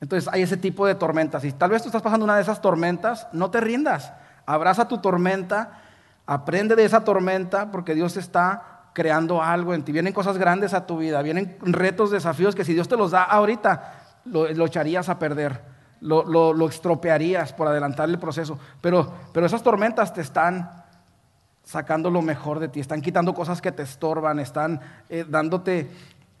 Entonces 0.00 0.28
hay 0.32 0.42
ese 0.42 0.56
tipo 0.56 0.86
de 0.86 0.94
tormentas. 0.94 1.44
Y 1.44 1.52
tal 1.52 1.70
vez 1.70 1.82
tú 1.82 1.88
estás 1.88 2.02
pasando 2.02 2.24
una 2.24 2.36
de 2.36 2.42
esas 2.42 2.60
tormentas, 2.60 3.26
no 3.32 3.50
te 3.50 3.60
rindas. 3.60 4.12
Abraza 4.46 4.88
tu 4.88 4.98
tormenta, 4.98 5.80
aprende 6.26 6.76
de 6.76 6.84
esa 6.84 7.04
tormenta 7.04 7.70
porque 7.70 7.94
Dios 7.94 8.16
está 8.16 8.90
creando 8.92 9.42
algo 9.42 9.74
en 9.74 9.82
ti. 9.82 9.92
Vienen 9.92 10.12
cosas 10.12 10.38
grandes 10.38 10.74
a 10.74 10.86
tu 10.86 10.98
vida, 10.98 11.22
vienen 11.22 11.56
retos, 11.60 12.10
desafíos 12.10 12.54
que 12.54 12.64
si 12.64 12.74
Dios 12.74 12.88
te 12.88 12.96
los 12.96 13.10
da 13.10 13.22
ahorita, 13.22 13.94
lo, 14.24 14.48
echarías 14.66 15.08
a 15.08 15.18
perder, 15.18 15.62
lo, 16.00 16.24
lo, 16.24 16.68
estropearías 16.68 17.52
por 17.52 17.68
adelantar 17.68 18.08
el 18.08 18.18
proceso. 18.18 18.58
Pero, 18.80 19.12
pero 19.32 19.46
esas 19.46 19.62
tormentas 19.62 20.12
te 20.12 20.20
están 20.20 20.84
sacando 21.64 22.10
lo 22.10 22.22
mejor 22.22 22.60
de 22.60 22.68
ti, 22.68 22.80
están 22.80 23.02
quitando 23.02 23.34
cosas 23.34 23.60
que 23.60 23.72
te 23.72 23.82
estorban, 23.82 24.38
están 24.38 24.80
eh, 25.08 25.26
dándote 25.28 25.90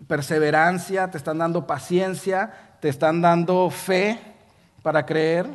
perseverancia, 0.06 1.10
te 1.10 1.18
están 1.18 1.38
dando 1.38 1.66
paciencia, 1.66 2.67
te 2.80 2.88
están 2.88 3.20
dando 3.20 3.70
fe 3.70 4.20
para 4.82 5.04
creer. 5.04 5.46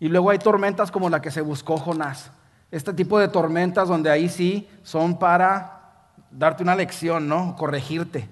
Y 0.00 0.08
luego 0.08 0.30
hay 0.30 0.38
tormentas 0.38 0.90
como 0.90 1.10
la 1.10 1.20
que 1.20 1.30
se 1.30 1.40
buscó 1.40 1.76
Jonás. 1.76 2.30
Este 2.70 2.92
tipo 2.92 3.18
de 3.18 3.28
tormentas 3.28 3.88
donde 3.88 4.10
ahí 4.10 4.28
sí 4.28 4.68
son 4.82 5.18
para 5.18 6.08
darte 6.30 6.62
una 6.62 6.76
lección, 6.76 7.28
¿no? 7.28 7.56
Corregirte. 7.56 8.28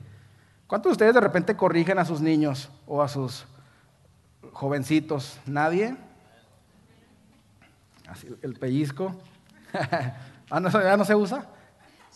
¿Cuántos 0.67 0.91
de 0.91 0.93
ustedes 0.93 1.15
de 1.15 1.21
repente 1.21 1.57
corrigen 1.57 1.99
a 1.99 2.05
sus 2.05 2.21
niños 2.21 2.71
o 2.87 3.03
a 3.03 3.09
sus 3.09 3.47
jovencitos? 4.53 5.39
¿Nadie? 5.47 5.97
El 8.43 8.55
pellizco. 8.55 9.15
Ah, 10.49 10.61
no, 10.61 10.71
no 10.71 11.05
se 11.05 11.13
usa. 11.17 11.45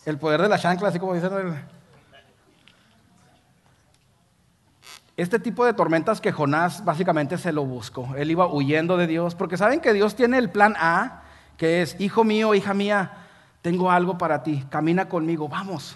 El 0.05 0.17
poder 0.17 0.41
de 0.41 0.47
la 0.47 0.57
chancla, 0.57 0.87
así 0.87 0.99
como 0.99 1.13
dicen. 1.13 1.29
Este 5.21 5.37
tipo 5.37 5.63
de 5.65 5.75
tormentas 5.75 6.19
que 6.19 6.31
Jonás 6.31 6.83
básicamente 6.83 7.37
se 7.37 7.51
lo 7.51 7.63
buscó. 7.63 8.15
Él 8.17 8.31
iba 8.31 8.47
huyendo 8.47 8.97
de 8.97 9.05
Dios, 9.05 9.35
porque 9.35 9.55
saben 9.55 9.79
que 9.79 9.93
Dios 9.93 10.15
tiene 10.15 10.39
el 10.39 10.49
plan 10.49 10.75
A, 10.79 11.21
que 11.57 11.83
es, 11.83 11.95
hijo 11.99 12.23
mío, 12.23 12.55
hija 12.55 12.73
mía, 12.73 13.27
tengo 13.61 13.91
algo 13.91 14.17
para 14.17 14.41
ti, 14.41 14.65
camina 14.71 15.07
conmigo, 15.07 15.47
vamos. 15.47 15.95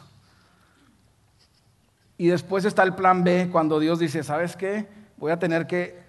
Y 2.19 2.27
después 2.27 2.65
está 2.65 2.83
el 2.83 2.93
plan 2.93 3.23
B, 3.23 3.49
cuando 3.51 3.79
Dios 3.79 3.97
dice, 3.97 4.21
¿sabes 4.21 4.55
qué? 4.55 4.87
Voy 5.17 5.31
a 5.31 5.39
tener 5.39 5.65
que 5.65 6.07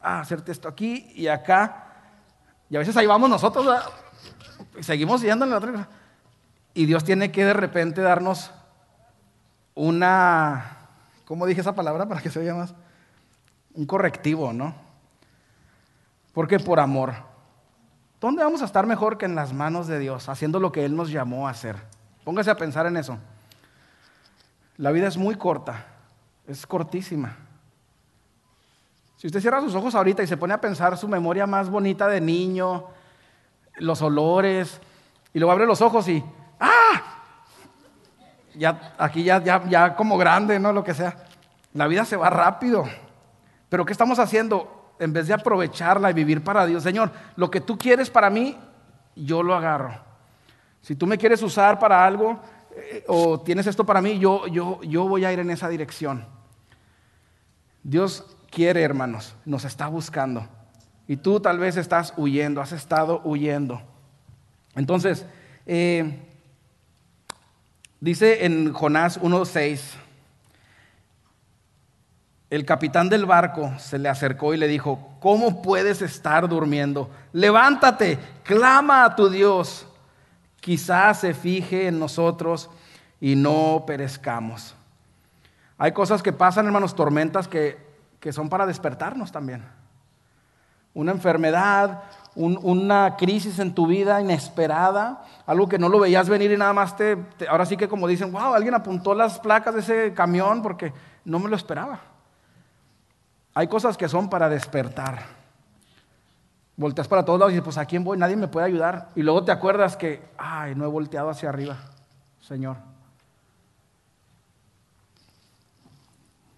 ah, 0.00 0.20
hacerte 0.20 0.52
esto 0.52 0.68
aquí 0.68 1.10
y 1.16 1.26
acá. 1.26 1.88
Y 2.70 2.76
a 2.76 2.78
veces 2.78 2.96
ahí 2.96 3.06
vamos 3.08 3.28
nosotros, 3.28 3.66
seguimos 4.78 5.20
yendo 5.20 5.46
en 5.46 5.50
la 5.50 5.56
otra. 5.56 5.88
Y 6.74 6.86
Dios 6.86 7.02
tiene 7.02 7.32
que 7.32 7.44
de 7.44 7.54
repente 7.54 8.02
darnos 8.02 8.52
una, 9.74 10.81
¿cómo 11.32 11.46
dije 11.46 11.62
esa 11.62 11.74
palabra 11.74 12.04
para 12.06 12.20
que 12.20 12.28
se 12.28 12.40
oiga 12.40 12.54
más? 12.54 12.74
Un 13.72 13.86
correctivo, 13.86 14.52
¿no? 14.52 14.74
Porque 16.34 16.58
por 16.58 16.78
amor. 16.78 17.14
¿Dónde 18.20 18.44
vamos 18.44 18.60
a 18.60 18.66
estar 18.66 18.86
mejor 18.86 19.16
que 19.16 19.24
en 19.24 19.34
las 19.34 19.54
manos 19.54 19.86
de 19.86 19.98
Dios, 19.98 20.28
haciendo 20.28 20.60
lo 20.60 20.72
que 20.72 20.84
Él 20.84 20.94
nos 20.94 21.10
llamó 21.10 21.48
a 21.48 21.52
hacer? 21.52 21.76
Póngase 22.22 22.50
a 22.50 22.58
pensar 22.58 22.84
en 22.84 22.98
eso. 22.98 23.16
La 24.76 24.90
vida 24.90 25.08
es 25.08 25.16
muy 25.16 25.36
corta, 25.36 25.86
es 26.46 26.66
cortísima. 26.66 27.34
Si 29.16 29.26
usted 29.26 29.40
cierra 29.40 29.62
sus 29.62 29.74
ojos 29.74 29.94
ahorita 29.94 30.22
y 30.22 30.26
se 30.26 30.36
pone 30.36 30.52
a 30.52 30.60
pensar 30.60 30.98
su 30.98 31.08
memoria 31.08 31.46
más 31.46 31.70
bonita 31.70 32.08
de 32.08 32.20
niño, 32.20 32.88
los 33.76 34.02
olores, 34.02 34.82
y 35.32 35.38
luego 35.38 35.52
abre 35.52 35.64
los 35.64 35.80
ojos 35.80 36.06
y 36.08 36.22
¡ah! 36.60 37.11
Ya, 38.54 38.94
aquí 38.98 39.22
ya, 39.22 39.42
ya, 39.42 39.62
ya 39.68 39.96
como 39.96 40.16
grande, 40.18 40.58
¿no? 40.58 40.72
Lo 40.72 40.84
que 40.84 40.94
sea. 40.94 41.16
La 41.74 41.86
vida 41.86 42.04
se 42.04 42.16
va 42.16 42.30
rápido. 42.30 42.84
Pero 43.68 43.86
¿qué 43.86 43.92
estamos 43.92 44.18
haciendo? 44.18 44.94
En 44.98 45.12
vez 45.12 45.26
de 45.26 45.34
aprovecharla 45.34 46.10
y 46.10 46.14
vivir 46.14 46.44
para 46.44 46.66
Dios, 46.66 46.82
Señor, 46.82 47.10
lo 47.36 47.50
que 47.50 47.60
tú 47.60 47.78
quieres 47.78 48.10
para 48.10 48.30
mí, 48.30 48.56
yo 49.16 49.42
lo 49.42 49.54
agarro. 49.54 49.94
Si 50.82 50.94
tú 50.94 51.06
me 51.06 51.18
quieres 51.18 51.42
usar 51.42 51.78
para 51.78 52.04
algo 52.04 52.40
eh, 52.76 53.04
o 53.08 53.40
tienes 53.40 53.66
esto 53.66 53.84
para 53.84 54.00
mí, 54.00 54.18
yo, 54.18 54.46
yo, 54.48 54.80
yo 54.82 55.08
voy 55.08 55.24
a 55.24 55.32
ir 55.32 55.38
en 55.38 55.50
esa 55.50 55.68
dirección. 55.68 56.26
Dios 57.82 58.36
quiere, 58.50 58.82
hermanos, 58.82 59.34
nos 59.44 59.64
está 59.64 59.88
buscando. 59.88 60.46
Y 61.08 61.16
tú 61.16 61.40
tal 61.40 61.58
vez 61.58 61.76
estás 61.76 62.14
huyendo, 62.16 62.60
has 62.60 62.72
estado 62.72 63.20
huyendo. 63.24 63.80
Entonces, 64.74 65.26
eh, 65.66 66.31
dice 68.02 68.44
en 68.44 68.72
Jonás 68.72 69.20
1.6, 69.20 69.80
el 72.50 72.66
capitán 72.66 73.08
del 73.08 73.24
barco 73.24 73.72
se 73.78 73.98
le 73.98 74.08
acercó 74.08 74.52
y 74.52 74.56
le 74.58 74.66
dijo, 74.68 75.16
¿cómo 75.20 75.62
puedes 75.62 76.02
estar 76.02 76.48
durmiendo? 76.48 77.08
Levántate, 77.32 78.18
clama 78.42 79.04
a 79.04 79.16
tu 79.16 79.30
Dios. 79.30 79.86
Quizás 80.60 81.20
se 81.20 81.32
fije 81.32 81.86
en 81.86 81.98
nosotros 81.98 82.68
y 83.20 83.36
no 83.36 83.84
perezcamos. 83.86 84.74
Hay 85.78 85.92
cosas 85.92 86.22
que 86.22 86.32
pasan, 86.32 86.66
hermanos, 86.66 86.94
tormentas 86.94 87.48
que, 87.48 87.78
que 88.20 88.32
son 88.32 88.48
para 88.48 88.66
despertarnos 88.66 89.32
también. 89.32 89.64
Una 90.92 91.12
enfermedad, 91.12 92.02
una 92.34 93.16
crisis 93.16 93.58
en 93.58 93.74
tu 93.74 93.86
vida 93.86 94.20
inesperada, 94.20 95.24
algo 95.46 95.68
que 95.68 95.78
no 95.78 95.88
lo 95.88 96.00
veías 96.00 96.28
venir 96.28 96.50
y 96.50 96.56
nada 96.56 96.72
más 96.72 96.96
te, 96.96 97.18
ahora 97.48 97.66
sí 97.66 97.76
que 97.76 97.88
como 97.88 98.08
dicen, 98.08 98.32
wow, 98.32 98.54
alguien 98.54 98.74
apuntó 98.74 99.14
las 99.14 99.38
placas 99.38 99.74
de 99.74 99.80
ese 99.80 100.14
camión 100.14 100.62
porque 100.62 100.92
no 101.24 101.38
me 101.38 101.50
lo 101.50 101.56
esperaba. 101.56 102.00
Hay 103.54 103.68
cosas 103.68 103.96
que 103.96 104.08
son 104.08 104.30
para 104.30 104.48
despertar. 104.48 105.42
Volteas 106.74 107.06
para 107.06 107.24
todos 107.24 107.38
lados 107.38 107.52
y 107.52 107.56
dices, 107.56 107.64
pues 107.64 107.76
a 107.76 107.84
quién 107.84 108.02
voy, 108.02 108.16
nadie 108.16 108.36
me 108.36 108.48
puede 108.48 108.66
ayudar. 108.66 109.10
Y 109.14 109.22
luego 109.22 109.44
te 109.44 109.52
acuerdas 109.52 109.96
que, 109.96 110.22
ay, 110.38 110.74
no 110.74 110.84
he 110.84 110.88
volteado 110.88 111.28
hacia 111.28 111.50
arriba, 111.50 111.76
Señor. 112.40 112.76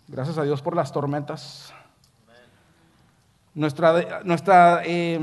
Gracias 0.06 0.38
a 0.38 0.44
Dios 0.44 0.62
por 0.62 0.76
las 0.76 0.92
tormentas. 0.92 1.72
Nuestra, 3.54 4.22
nuestra 4.22 4.82
eh, 4.84 5.18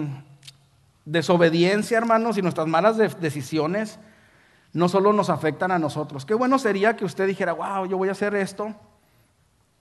desobediencia, 1.06 1.98
hermanos, 1.98 2.38
y 2.38 2.42
nuestras 2.42 2.68
malas 2.68 2.98
decisiones 2.98 4.00
no 4.74 4.88
solo 4.88 5.14
nos 5.14 5.30
afectan 5.30 5.72
a 5.72 5.80
nosotros. 5.80 6.26
Qué 6.26 6.34
bueno 6.34 6.58
sería 6.60 6.96
que 6.96 7.06
usted 7.06 7.28
dijera, 7.28 7.54
wow, 7.54 7.86
yo 7.86 7.98
voy 7.98 8.10
a 8.10 8.14
hacer 8.14 8.36
esto. 8.36 8.74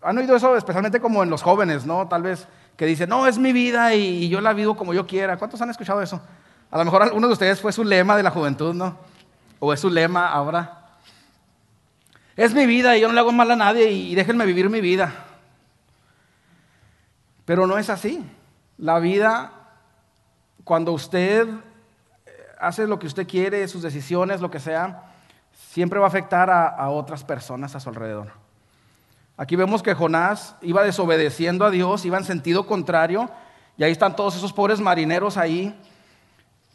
Han 0.02 0.18
oído 0.18 0.35
eso 0.35 0.56
especialmente 0.56 1.00
como 1.00 1.22
en 1.22 1.30
los 1.30 1.42
jóvenes, 1.42 1.85
¿no? 1.87 2.09
Tal 2.09 2.22
vez 2.22 2.48
que 2.76 2.87
dicen, 2.87 3.09
no, 3.09 3.26
es 3.26 3.38
mi 3.38 3.52
vida 3.52 3.94
y, 3.94 4.28
yo 4.28 4.40
la 4.40 4.52
vivo 4.52 4.76
como 4.76 4.94
yo 4.94 5.06
quiera. 5.06 5.37
¿Cuántos 5.37 5.61
han 5.61 5.70
escuchado 5.70 6.00
eso? 6.02 6.20
A 6.70 6.78
lo 6.78 6.85
mejor 6.85 7.02
alguno 7.02 7.26
de 7.26 7.35
ustedes 7.35 7.61
fue 7.61 7.72
su 7.72 7.85
lema 7.85 8.16
de 8.16 8.22
la 8.22 8.30
juventud, 8.30 8.74
¿no? 8.74 8.96
O 9.59 9.72
es 9.72 9.80
su 9.80 9.90
lema 9.90 10.28
ahora. 10.28 10.78
Es 12.37 12.54
mi 12.54 12.64
vida 12.64 12.96
y 12.96 13.02
yo 13.02 13.09
no 13.09 13.14
le 13.14 13.20
hago 13.20 13.33
mal 13.33 13.50
a 13.50 13.56
nadie 13.56 13.90
y 13.90 14.14
déjenme 14.14 14.46
vivir 14.46 14.70
mi 14.70 14.80
vida. 14.80 15.12
Pero 17.44 17.66
no 17.66 17.76
es 17.76 17.90
así. 17.90 18.24
La 18.78 18.98
vida 18.98 19.52
cuando 20.70 20.92
usted 20.92 21.48
eh, 21.48 22.30
hace 22.61 22.87
lo 22.87 23.00
que 23.00 23.09
usted 23.09 23.26
quiere, 23.26 23.66
sus 23.66 23.83
decisiones, 23.83 24.40
lo 24.40 24.52
que 24.52 24.61
sea, 24.61 25.02
siempre 25.52 25.98
va 25.98 26.04
a 26.04 26.09
afectar 26.09 26.48
a, 26.48 26.88
otras 26.90 27.24
personas 27.24 27.74
a 27.74 27.80
su 27.80 27.88
alrededor. 27.88 28.28
Aquí 29.37 29.56
vemos 29.56 29.83
que 29.83 29.94
Jonás 29.94 30.54
iba 30.62 30.85
desobedeciendo 30.85 31.64
a 31.64 31.72
Dios, 31.72 32.04
iba 32.04 32.18
en 32.18 32.24
sentido 32.24 32.68
contrario, 32.68 33.28
y 33.76 33.83
ahí 33.83 33.90
están 33.90 34.14
todos 34.14 34.37
esos 34.37 34.52
pobres 34.52 34.78
marineros 34.78 35.37
ahí, 35.37 35.76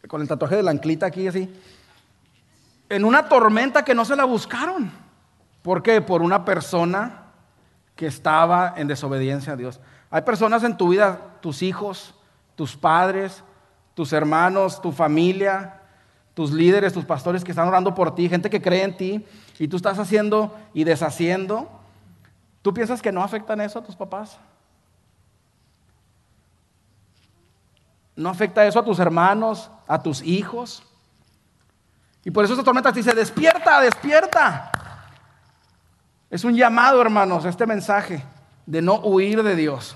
con 0.10 0.21
el 0.21 0.27
tatuaje 0.27 0.58
de 0.58 0.63
la 0.63 0.71
anclita 0.71 1.05
aquí 1.05 1.29
así, 1.29 1.58
en 2.89 3.05
una 3.05 3.29
tormenta 3.29 3.86
que 3.86 3.95
no 3.95 4.03
se 4.03 4.17
la 4.17 4.25
buscaron. 4.25 4.91
¿Por 5.62 5.81
qué? 5.81 6.01
Por 6.01 6.21
una 6.21 6.43
persona 6.43 7.27
que 7.95 8.08
estaba 8.08 8.73
en 8.75 8.89
desobediencia 8.89 9.53
a 9.53 9.55
Dios. 9.55 9.79
Hay 10.12 10.23
personas 10.23 10.65
en 10.65 10.75
tu 10.75 10.89
vida, 10.89 11.38
tus 11.39 11.62
hijos, 11.62 12.13
tus 12.58 12.75
padres, 12.75 13.41
tus 13.95 14.13
hermanos, 14.13 14.81
tu 14.81 14.91
familia, 14.91 15.81
tus 16.36 16.51
líderes, 16.51 16.93
tus 16.93 17.05
pastores 17.05 17.43
que 17.43 17.51
están 17.51 17.67
orando 17.67 17.95
por 17.95 18.13
ti, 18.13 18.29
gente 18.29 18.49
que 18.49 18.62
cree 18.62 18.84
en 18.84 18.95
ti 18.95 19.25
y 19.58 19.67
tú 19.67 19.77
estás 19.77 19.97
haciendo 19.97 20.55
y 20.73 20.84
deshaciendo, 20.84 21.69
¿tú 22.62 22.73
piensas 22.73 23.01
que 23.01 23.12
no 23.12 23.23
afectan 23.23 23.62
eso 23.62 23.79
a 23.79 23.84
tus 23.84 23.95
papás? 23.95 24.38
¿No 28.15 28.29
afecta 28.29 28.65
eso 28.65 28.79
a 28.79 28.86
tus 28.86 28.99
hermanos, 28.99 29.71
a 29.88 30.03
tus 30.03 30.21
hijos? 30.21 30.84
Y 32.23 32.31
por 32.31 32.43
eso 32.43 32.53
esta 32.53 32.63
tormenta 32.63 32.91
dice, 32.91 33.13
despierta, 33.13 33.79
despierta. 33.81 34.71
Es 36.29 36.43
un 36.43 36.55
llamado, 36.55 37.01
hermanos, 37.01 37.45
este 37.45 37.65
mensaje 37.65 38.23
de 38.65 38.81
no 38.81 38.95
huir 38.95 39.41
de 39.41 39.55
Dios. 39.55 39.95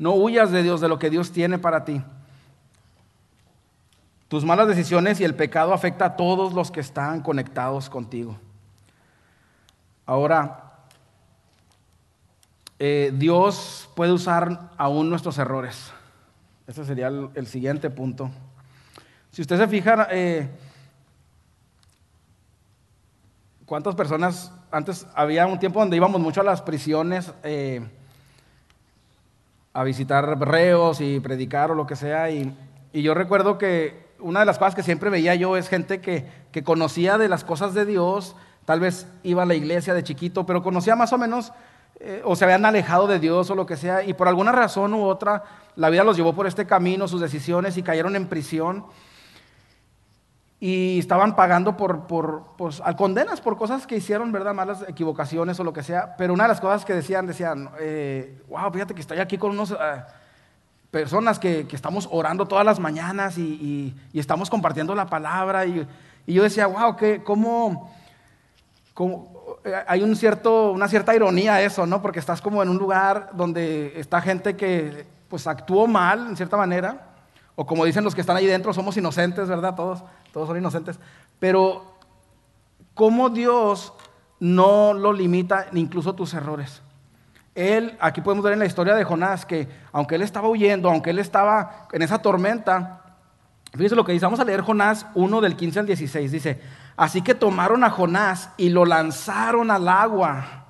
No 0.00 0.14
huyas 0.14 0.50
de 0.50 0.62
Dios, 0.62 0.80
de 0.80 0.88
lo 0.88 0.98
que 0.98 1.10
Dios 1.10 1.30
tiene 1.30 1.58
para 1.58 1.84
ti. 1.84 2.00
Tus 4.28 4.46
malas 4.46 4.66
decisiones 4.66 5.20
y 5.20 5.24
el 5.24 5.34
pecado 5.34 5.74
afecta 5.74 6.06
a 6.06 6.16
todos 6.16 6.54
los 6.54 6.70
que 6.70 6.80
están 6.80 7.20
conectados 7.20 7.90
contigo. 7.90 8.38
Ahora, 10.06 10.72
eh, 12.78 13.12
Dios 13.14 13.90
puede 13.94 14.12
usar 14.12 14.70
aún 14.78 15.10
nuestros 15.10 15.36
errores. 15.36 15.92
Ese 16.66 16.82
sería 16.86 17.08
el, 17.08 17.46
siguiente 17.46 17.90
punto. 17.90 18.30
Si 19.30 19.42
usted 19.42 19.58
se 19.58 19.68
fija, 19.68 20.08
eh, 20.10 20.48
¿cuántas 23.66 23.94
personas, 23.94 24.50
antes 24.70 25.06
había 25.14 25.46
un 25.46 25.58
tiempo 25.58 25.78
donde 25.78 25.98
íbamos 25.98 26.22
mucho 26.22 26.40
a 26.40 26.44
las 26.44 26.62
prisiones? 26.62 27.34
Eh, 27.42 27.86
a 29.72 29.84
visitar 29.84 30.38
reos 30.38 31.00
y 31.00 31.20
predicar 31.20 31.70
o 31.70 31.74
lo 31.74 31.86
que 31.86 31.96
sea. 31.96 32.30
Y, 32.30 32.54
yo 32.92 33.14
recuerdo 33.14 33.56
que 33.56 34.10
una 34.18 34.40
de 34.40 34.46
las 34.46 34.58
cosas 34.58 34.74
que 34.74 34.82
siempre 34.82 35.10
veía 35.10 35.34
yo 35.36 35.56
es 35.56 35.68
gente 35.68 36.00
que, 36.00 36.26
que, 36.50 36.64
conocía 36.64 37.18
de 37.18 37.28
las 37.28 37.44
cosas 37.44 37.72
de 37.72 37.86
Dios, 37.86 38.34
tal 38.64 38.80
vez 38.80 39.06
iba 39.22 39.44
a 39.44 39.46
la 39.46 39.54
iglesia 39.54 39.94
de 39.94 40.02
chiquito, 40.02 40.44
pero 40.44 40.62
conocía 40.62 40.96
más 40.96 41.12
o 41.12 41.18
menos, 41.18 41.52
eh, 42.00 42.20
o 42.24 42.34
se 42.34 42.44
habían 42.44 42.64
alejado 42.64 43.06
de 43.06 43.20
Dios 43.20 43.48
o 43.50 43.54
lo 43.54 43.66
que 43.66 43.76
sea, 43.76 44.02
y 44.02 44.12
por 44.14 44.26
alguna 44.26 44.52
razón 44.52 44.92
u 44.94 45.04
otra, 45.04 45.44
la 45.76 45.88
vida 45.88 46.02
los 46.02 46.16
llevó 46.16 46.34
por 46.34 46.46
este 46.46 46.66
camino, 46.66 47.06
sus 47.06 47.20
decisiones, 47.20 47.76
y 47.76 47.82
cayeron 47.82 48.16
en 48.16 48.26
prisión 48.26 48.86
y 50.60 50.98
estaban 50.98 51.34
pagando 51.34 51.76
por, 51.76 52.06
por 52.06 52.44
pues, 52.58 52.82
condenas 52.98 53.40
por 53.40 53.56
cosas 53.56 53.86
que 53.86 53.96
hicieron, 53.96 54.30
¿verdad? 54.30 54.52
Malas 54.52 54.84
equivocaciones 54.86 55.58
o 55.58 55.64
lo 55.64 55.72
que 55.72 55.82
sea. 55.82 56.14
Pero 56.18 56.34
una 56.34 56.44
de 56.44 56.48
las 56.48 56.60
cosas 56.60 56.84
que 56.84 56.92
decían, 56.92 57.26
decían, 57.26 57.70
eh, 57.80 58.42
wow, 58.48 58.70
fíjate 58.70 58.94
que 58.94 59.00
estoy 59.00 59.18
aquí 59.18 59.38
con 59.38 59.52
unos, 59.52 59.70
eh, 59.72 59.76
personas 60.90 61.38
que, 61.38 61.66
estamos 61.72 62.08
orando 62.10 62.46
todas 62.46 62.64
las 62.64 62.78
mañanas 62.78 63.38
y, 63.38 63.94
estamos 64.12 64.50
compartiendo 64.50 64.94
la 64.94 65.06
palabra. 65.06 65.64
Y, 65.64 65.86
yo 66.26 66.42
decía, 66.42 66.66
wow, 66.66 66.94
que, 66.94 67.22
¿cómo, 67.24 67.90
hay 69.86 70.02
un 70.02 70.14
cierto, 70.14 70.72
una 70.72 70.88
cierta 70.88 71.14
ironía 71.14 71.62
eso, 71.62 71.86
¿no? 71.86 72.02
Porque 72.02 72.18
estás 72.18 72.40
como 72.40 72.62
en 72.62 72.68
un 72.68 72.76
lugar 72.76 73.30
donde 73.32 73.98
está 73.98 74.20
gente 74.20 74.56
que 74.56 75.06
pues 75.28 75.46
actuó 75.46 75.86
mal, 75.86 76.26
en 76.28 76.36
cierta 76.36 76.56
manera, 76.56 77.06
o 77.54 77.64
como 77.64 77.84
dicen 77.84 78.02
los 78.02 78.14
que 78.14 78.20
están 78.20 78.36
ahí 78.36 78.46
dentro, 78.46 78.72
somos 78.72 78.96
inocentes, 78.96 79.48
¿verdad? 79.48 79.74
Todos, 79.74 80.02
todos 80.32 80.48
son 80.48 80.58
inocentes. 80.58 80.98
Pero, 81.38 81.96
¿cómo 82.94 83.30
Dios 83.30 83.92
no 84.38 84.94
lo 84.94 85.12
limita 85.12 85.66
incluso 85.72 86.14
tus 86.14 86.34
errores? 86.34 86.82
Él, 87.54 87.96
aquí 88.00 88.20
podemos 88.20 88.44
ver 88.44 88.52
en 88.52 88.60
la 88.60 88.66
historia 88.66 88.94
de 88.94 89.04
Jonás 89.04 89.44
que 89.44 89.68
aunque 89.92 90.14
él 90.14 90.22
estaba 90.22 90.48
huyendo, 90.48 90.88
aunque 90.88 91.10
él 91.10 91.18
estaba 91.18 91.88
en 91.92 92.02
esa 92.02 92.22
tormenta, 92.22 93.16
fíjense 93.72 93.96
lo 93.96 94.04
que 94.04 94.12
dice, 94.12 94.26
vamos 94.26 94.40
a 94.40 94.44
leer 94.44 94.62
Jonás 94.62 95.06
1 95.14 95.40
del 95.40 95.56
15 95.56 95.80
al 95.80 95.86
16, 95.86 96.32
dice, 96.32 96.60
así 96.96 97.22
que 97.22 97.34
tomaron 97.34 97.84
a 97.84 97.90
Jonás 97.90 98.50
y 98.56 98.68
lo 98.68 98.84
lanzaron 98.84 99.70
al 99.70 99.88
agua 99.88 100.60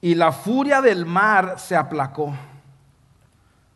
y 0.00 0.14
la 0.14 0.32
furia 0.32 0.80
del 0.80 1.04
mar 1.04 1.58
se 1.58 1.76
aplacó. 1.76 2.34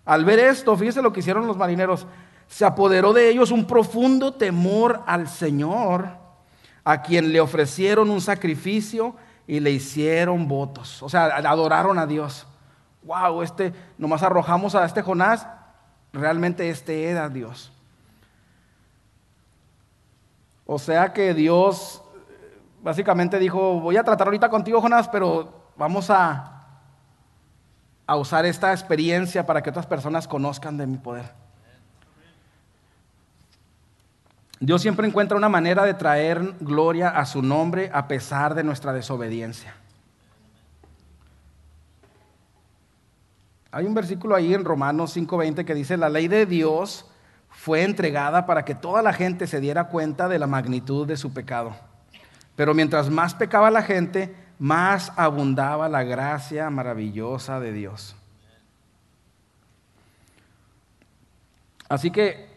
Al 0.04 0.24
ver 0.24 0.38
esto, 0.38 0.76
fíjense 0.76 1.02
lo 1.02 1.12
que 1.12 1.20
hicieron 1.20 1.46
los 1.46 1.56
marineros, 1.56 2.06
se 2.54 2.64
apoderó 2.64 3.12
de 3.12 3.30
ellos 3.30 3.50
un 3.50 3.64
profundo 3.64 4.34
temor 4.34 5.02
al 5.08 5.26
Señor, 5.26 6.06
a 6.84 7.02
quien 7.02 7.32
le 7.32 7.40
ofrecieron 7.40 8.10
un 8.10 8.20
sacrificio 8.20 9.16
y 9.44 9.58
le 9.58 9.72
hicieron 9.72 10.46
votos. 10.46 11.02
O 11.02 11.08
sea, 11.08 11.24
adoraron 11.24 11.98
a 11.98 12.06
Dios. 12.06 12.46
Wow, 13.02 13.42
este, 13.42 13.72
nomás 13.98 14.22
arrojamos 14.22 14.76
a 14.76 14.84
este 14.84 15.02
Jonás, 15.02 15.48
realmente 16.12 16.70
este 16.70 17.10
era 17.10 17.28
Dios. 17.28 17.72
O 20.64 20.78
sea 20.78 21.12
que 21.12 21.34
Dios 21.34 22.02
básicamente 22.84 23.40
dijo, 23.40 23.80
voy 23.80 23.96
a 23.96 24.04
tratar 24.04 24.28
ahorita 24.28 24.48
contigo, 24.48 24.80
Jonás, 24.80 25.08
pero 25.08 25.72
vamos 25.74 26.08
a, 26.08 26.68
a 28.06 28.14
usar 28.14 28.46
esta 28.46 28.70
experiencia 28.70 29.44
para 29.44 29.60
que 29.60 29.70
otras 29.70 29.88
personas 29.88 30.28
conozcan 30.28 30.76
de 30.76 30.86
mi 30.86 30.98
poder. 30.98 31.43
Dios 34.60 34.82
siempre 34.82 35.06
encuentra 35.06 35.36
una 35.36 35.48
manera 35.48 35.84
de 35.84 35.94
traer 35.94 36.54
gloria 36.60 37.08
a 37.08 37.26
su 37.26 37.42
nombre 37.42 37.90
a 37.92 38.08
pesar 38.08 38.54
de 38.54 38.64
nuestra 38.64 38.92
desobediencia. 38.92 39.74
Hay 43.72 43.86
un 43.86 43.94
versículo 43.94 44.36
ahí 44.36 44.54
en 44.54 44.64
Romanos 44.64 45.16
5:20 45.16 45.64
que 45.64 45.74
dice, 45.74 45.96
la 45.96 46.08
ley 46.08 46.28
de 46.28 46.46
Dios 46.46 47.06
fue 47.50 47.82
entregada 47.82 48.46
para 48.46 48.64
que 48.64 48.74
toda 48.74 49.02
la 49.02 49.12
gente 49.12 49.46
se 49.46 49.60
diera 49.60 49.88
cuenta 49.88 50.28
de 50.28 50.38
la 50.38 50.46
magnitud 50.46 51.06
de 51.06 51.16
su 51.16 51.32
pecado. 51.32 51.74
Pero 52.54 52.72
mientras 52.72 53.10
más 53.10 53.34
pecaba 53.34 53.70
la 53.70 53.82
gente, 53.82 54.34
más 54.60 55.12
abundaba 55.16 55.88
la 55.88 56.04
gracia 56.04 56.70
maravillosa 56.70 57.58
de 57.58 57.72
Dios. 57.72 58.14
Así 61.88 62.10
que 62.10 62.53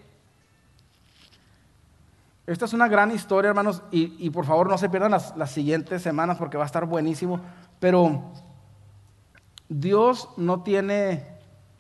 esta 2.48 2.64
es 2.64 2.72
una 2.72 2.88
gran 2.88 3.12
historia, 3.12 3.50
hermanos, 3.50 3.84
y, 3.92 4.30
por 4.30 4.46
favor 4.46 4.70
no 4.70 4.78
se 4.78 4.90
pierdan 4.90 5.12
las, 5.12 5.52
siguientes 5.52 6.02
semanas 6.02 6.38
porque 6.38 6.56
va 6.56 6.64
a 6.64 6.66
estar 6.66 6.86
buenísimo. 6.86 7.42
Pero 7.78 8.32
Dios 9.68 10.30
no 10.38 10.64
tiene 10.64 11.28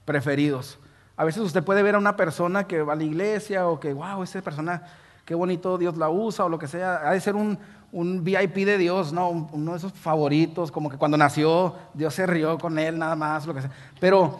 preferidos. 0.04 0.78
A 1.16 1.24
veces 1.24 1.42
usted 1.42 1.64
puede 1.64 1.84
ver 1.84 1.96
a 1.96 2.00
una 2.00 2.18
persona 2.18 2.68
que 2.68 2.82
va 2.82 2.94
a 2.94 2.96
la 2.98 3.06
iglesia 3.06 3.66
o 3.66 3.80
que, 3.80 3.94
wow, 3.94 4.24
esa 4.24 4.42
persona, 4.42 4.84
qué 5.24 5.36
bonito 5.36 5.78
Dios 5.78 5.96
la 5.96 6.10
usa 6.10 6.44
o 6.44 6.50
lo 6.50 6.60
que 6.60 6.68
sea. 6.68 6.98
Ha 6.98 7.14
de 7.14 7.22
ser 7.22 7.36
un, 7.36 7.58
VIP 7.94 8.66
de 8.66 8.78
Dios, 8.78 9.14
¿no? 9.14 9.30
Uno 9.30 9.72
de 9.72 9.78
esos 9.78 9.94
favoritos, 9.94 10.70
como 10.70 10.90
que 10.90 10.98
cuando 10.98 11.16
nació 11.16 11.76
Dios 11.94 12.14
se 12.14 12.28
rió 12.28 12.58
con 12.58 12.78
él, 12.78 13.00
nada 13.00 13.16
más, 13.16 13.48
lo 13.48 13.54
que 13.54 13.62
sea. 13.62 13.72
Pero, 14.02 14.38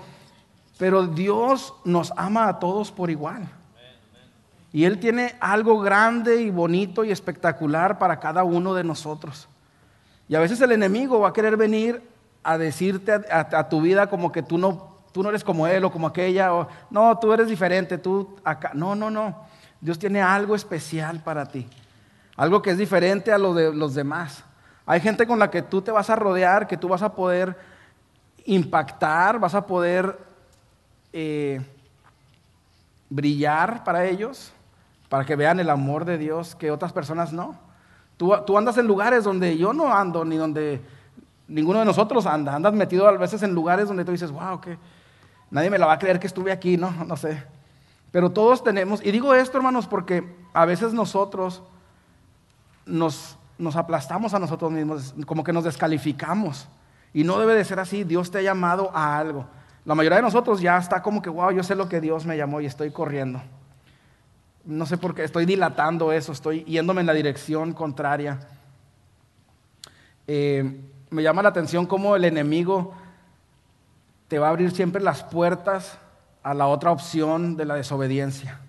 pero 0.78 1.08
Dios 1.08 1.74
nos 1.86 2.12
ama 2.18 2.50
a 2.50 2.60
todos 2.60 2.92
por 2.92 3.10
igual. 3.10 3.48
Y 4.78 4.86
Él 4.86 5.00
tiene 5.00 5.34
algo 5.40 5.80
grande 5.80 6.40
y 6.40 6.52
bonito 6.52 7.04
y 7.04 7.10
espectacular 7.10 7.98
para 7.98 8.20
cada 8.20 8.44
uno 8.44 8.76
de 8.76 8.84
nosotros. 8.84 9.50
Y 10.30 10.36
a 10.36 10.40
veces 10.40 10.62
el 10.62 10.72
enemigo 10.72 11.20
va 11.20 11.30
a 11.30 11.34
querer 11.34 11.58
venir 11.58 12.08
a 12.44 12.60
decirte 12.60 13.12
a, 13.12 13.70
tu 13.70 13.82
vida 13.82 14.06
como 14.06 14.32
que 14.32 14.44
tú 14.44 14.60
no, 14.60 15.00
tú 15.12 15.24
no 15.24 15.30
eres 15.30 15.44
como 15.44 15.66
Él 15.66 15.84
o 15.84 15.92
como 15.92 16.06
aquella, 16.06 16.54
o 16.54 16.68
no, 16.92 17.18
tú 17.18 17.34
eres 17.34 17.48
diferente, 17.48 17.98
tú 17.98 18.38
acá. 18.44 18.70
No, 18.76 18.94
no, 18.94 19.10
no. 19.10 19.48
Dios 19.82 19.98
tiene 19.98 20.22
algo 20.22 20.54
especial 20.54 21.24
para 21.24 21.48
ti. 21.48 21.68
Algo 22.36 22.62
que 22.62 22.70
es 22.70 22.78
diferente 22.78 23.32
a 23.32 23.40
lo 23.40 23.56
de 23.56 23.74
los 23.74 23.96
demás. 23.96 24.44
Hay 24.86 25.02
gente 25.02 25.26
con 25.26 25.40
la 25.40 25.50
que 25.50 25.64
tú 25.64 25.82
te 25.82 25.90
vas 25.90 26.12
a 26.12 26.16
rodear, 26.16 26.68
que 26.68 26.78
tú 26.78 26.88
vas 26.88 27.02
a 27.02 27.16
poder 27.16 27.58
impactar, 28.46 29.40
vas 29.40 29.56
a 29.56 29.66
poder 29.66 30.20
eh, 31.14 31.66
brillar 33.10 33.84
para 33.84 34.06
ellos 34.06 34.54
para 35.10 35.26
que 35.26 35.36
vean 35.36 35.60
el 35.60 35.70
amor 35.70 36.06
de 36.06 36.18
Dios 36.18 36.56
que 36.56 36.72
otras 36.72 36.94
personas 36.94 37.32
no. 37.32 37.56
Tú, 38.18 38.58
andas 38.58 38.78
en 38.78 38.88
lugares 38.88 39.24
donde 39.24 39.58
yo 39.58 39.74
no 39.74 39.94
ando, 39.94 40.26
ni 40.26 40.38
donde 40.38 40.82
ninguno 41.48 41.80
de 41.80 41.86
nosotros 41.86 42.26
anda. 42.26 42.56
Andas 42.56 42.74
metido 42.74 43.08
a 43.08 43.12
veces 43.12 43.44
en 43.44 43.54
lugares 43.54 43.88
donde 43.88 44.04
tú 44.04 44.12
dices, 44.12 44.32
wow, 44.32 44.60
que 44.60 44.78
nadie 45.52 45.70
me 45.70 45.78
la 45.78 45.86
va 45.86 45.94
a 45.94 46.00
creer 46.00 46.20
que 46.20 46.28
estuve 46.28 46.52
aquí, 46.52 46.78
¿no? 46.78 46.92
No 47.06 47.16
sé. 47.16 47.44
Pero 48.12 48.32
todos 48.32 48.64
tenemos, 48.64 49.06
y 49.06 49.12
digo 49.12 49.36
esto, 49.36 49.58
hermanos, 49.58 49.86
porque 49.86 50.36
a 50.54 50.66
veces 50.66 50.94
nosotros 50.94 51.62
nos, 52.86 53.38
nos 53.60 53.76
aplastamos 53.76 54.34
a 54.34 54.40
nosotros 54.40 54.72
mismos, 54.72 55.14
como 55.28 55.44
que 55.44 55.54
nos 55.54 55.64
descalificamos. 55.64 56.68
Y 57.14 57.24
no 57.24 57.38
debe 57.40 57.54
de 57.54 57.66
ser 57.66 57.80
así. 57.80 58.04
Dios 58.04 58.32
te 58.32 58.40
ha 58.40 58.42
llamado 58.42 58.90
a 58.96 59.18
algo. 59.18 59.46
La 59.86 59.94
mayoría 59.94 60.18
de 60.18 60.24
nosotros 60.24 60.60
ya 60.60 60.78
está 60.78 61.04
como 61.04 61.22
que, 61.22 61.30
wow, 61.30 61.52
yo 61.52 61.64
sé 61.64 61.76
lo 61.76 61.88
que 61.88 62.02
Dios 62.02 62.26
me 62.26 62.36
llamó 62.36 62.62
y 62.62 62.66
estoy 62.66 62.90
corriendo 62.90 63.42
no 64.68 64.86
sé 64.86 64.98
por 64.98 65.16
qué, 65.16 65.24
estoy 65.24 65.46
dilatando 65.46 66.12
eso, 66.12 66.34
estoy 66.34 66.64
yéndome 66.66 67.00
en 67.02 67.08
la 67.08 67.14
dirección 67.14 67.74
contraria. 67.74 68.40
Eh, 70.28 70.82
me 71.10 71.24
llama 71.24 71.42
la 71.42 71.50
atención 71.50 71.86
cómo 71.86 72.18
el 72.18 72.26
enemigo 72.26 72.94
te 74.28 74.40
va 74.40 74.48
a 74.48 74.50
abrir 74.50 74.72
siempre 74.72 75.02
las 75.02 75.24
puertas 75.24 75.98
a 76.44 76.54
la 76.54 76.68
otra 76.68 76.92
opción 76.92 77.56
de 77.56 77.64
la 77.64 77.76
desobediencia. 77.76 78.60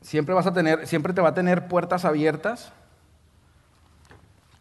Siempre 0.00 0.34
vas 0.34 0.46
a 0.46 0.54
tener, 0.54 0.86
siempre 0.86 1.12
te 1.12 1.20
va 1.20 1.30
a 1.30 1.34
tener 1.34 1.68
puertas 1.68 2.06
abiertas 2.06 2.72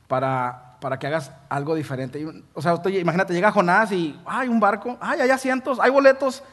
para, 0.10 0.78
para 0.82 1.00
que 1.00 1.08
hagas 1.08 1.32
algo 1.48 1.74
diferente. 1.76 2.26
O 2.54 2.62
sea, 2.62 2.82
imagínate, 2.86 3.34
llega 3.34 3.52
Jonás 3.52 3.94
y 3.94 4.20
hay 4.26 4.50
un 4.50 4.60
barco, 4.60 4.98
ay, 5.00 5.22
hay 5.22 5.30
asientos, 5.30 5.80
hay 5.80 5.90
boletos, 5.90 6.44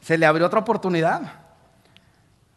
se 0.00 0.18
le 0.18 0.26
abrió 0.26 0.46
otra 0.46 0.60
oportunidad. 0.60 1.22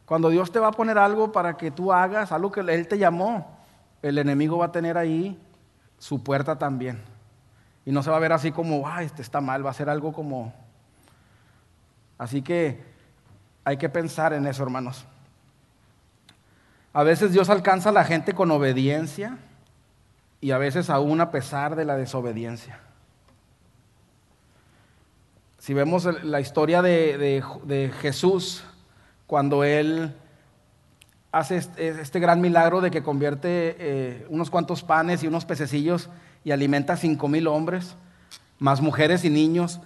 Cuando 0.05 0.29
Dios 0.29 0.51
te 0.51 0.59
va 0.59 0.69
a 0.69 0.71
poner 0.71 0.97
algo 0.97 1.31
para 1.31 1.55
que 1.57 1.71
tú 1.71 1.93
hagas, 1.93 2.31
algo 2.31 2.51
que 2.51 2.61
Él 2.61 2.87
te 2.87 2.97
llamó, 2.97 3.59
el 4.01 4.17
enemigo 4.17 4.57
va 4.57 4.65
a 4.65 4.71
tener 4.71 4.97
ahí 4.97 5.39
su 5.97 6.23
puerta 6.23 6.57
también. 6.57 7.01
Y 7.85 7.91
no 7.91 8.03
se 8.03 8.09
va 8.09 8.17
a 8.17 8.19
ver 8.19 8.33
así 8.33 8.51
como, 8.51 8.87
ay, 8.87 9.05
este 9.05 9.21
está 9.21 9.41
mal, 9.41 9.65
va 9.65 9.71
a 9.71 9.73
ser 9.73 9.89
algo 9.89 10.13
como... 10.13 10.53
Así 12.17 12.41
que 12.41 12.83
hay 13.63 13.77
que 13.77 13.89
pensar 13.89 14.33
en 14.33 14.45
eso, 14.47 14.63
hermanos. 14.63 15.05
A 16.91 17.03
veces 17.03 17.31
Dios 17.31 17.49
alcanza 17.49 17.89
a 17.89 17.93
la 17.93 18.03
gente 18.03 18.33
con 18.33 18.51
obediencia 18.51 19.37
y 20.41 20.51
a 20.51 20.57
veces 20.57 20.89
aún 20.89 21.21
a 21.21 21.31
pesar 21.31 21.75
de 21.75 21.85
la 21.85 21.95
desobediencia. 21.95 22.79
Si 25.59 25.73
vemos 25.73 26.07
la 26.23 26.39
historia 26.39 26.81
de, 26.81 27.91
Jesús, 27.99 28.63
cuando 29.27 29.65
Él 29.65 30.15
hace 31.33 31.57
este, 31.57 32.19
gran 32.21 32.39
milagro 32.39 32.79
de 32.79 32.89
que 32.89 33.03
convierte 33.03 33.75
eh, 33.77 34.25
unos 34.29 34.49
cuantos 34.49 34.83
panes 34.83 35.21
y 35.21 35.27
unos 35.27 35.43
pececillos 35.43 36.09
y 36.45 36.51
alimenta 36.51 36.93
a 36.93 36.97
cinco 36.97 37.27
mil 37.27 37.45
hombres, 37.47 37.97
más 38.57 38.79
mujeres 38.79 39.25
y 39.25 39.29
niños. 39.29 39.81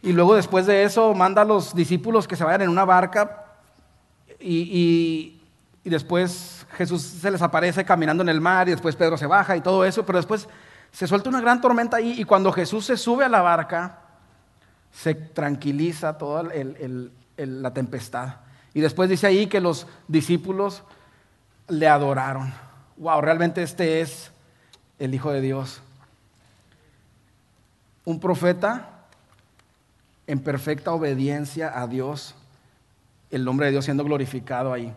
Y 0.00 0.12
luego 0.12 0.34
después 0.34 0.64
de 0.64 0.84
eso 0.84 1.12
manda 1.12 1.42
a 1.42 1.44
los 1.44 1.74
discípulos 1.74 2.26
que 2.26 2.34
se 2.34 2.44
vayan 2.44 2.62
en 2.62 2.70
una 2.70 2.86
barca 2.86 3.44
y, 4.40 5.38
y, 5.84 5.90
después 5.90 6.66
Jesús 6.78 7.02
se 7.02 7.30
les 7.30 7.42
aparece 7.42 7.84
caminando 7.84 8.22
en 8.22 8.30
el 8.30 8.40
mar 8.40 8.68
y 8.68 8.70
después 8.70 8.96
Pedro 8.96 9.18
se 9.18 9.26
baja 9.26 9.54
y 9.54 9.60
todo 9.60 9.84
eso, 9.84 10.06
pero 10.06 10.18
después 10.18 10.48
se 10.92 11.06
suelta 11.06 11.28
una 11.28 11.42
gran 11.42 11.60
tormenta 11.60 11.98
ahí 11.98 12.14
y 12.18 12.24
cuando 12.24 12.50
Jesús 12.52 12.86
se 12.86 12.96
sube 12.96 13.24
a 13.24 13.28
la 13.28 13.42
barca, 13.42 14.05
se 14.96 15.14
tranquiliza 15.14 16.16
toda 16.16 16.50
la 17.36 17.74
tempestad. 17.74 18.36
Y 18.72 18.80
después 18.80 19.10
dice 19.10 19.26
ahí 19.26 19.46
que 19.46 19.60
los 19.60 19.86
discípulos 20.08 20.82
le 21.68 21.86
adoraron. 21.86 22.52
Wow, 22.96 23.20
realmente 23.20 23.62
este 23.62 24.00
es 24.00 24.30
el 24.98 25.14
Hijo 25.14 25.30
de 25.30 25.40
Dios. 25.40 25.82
un 28.06 28.20
profeta 28.20 28.90
en 30.26 30.38
perfecta 30.38 30.92
obediencia 30.92 31.80
a 31.80 31.86
Dios, 31.86 32.34
el 33.30 33.44
nombre 33.44 33.66
de 33.66 33.72
Dios 33.72 33.84
siendo 33.84 34.04
glorificado 34.04 34.72
ahí. 34.72 34.94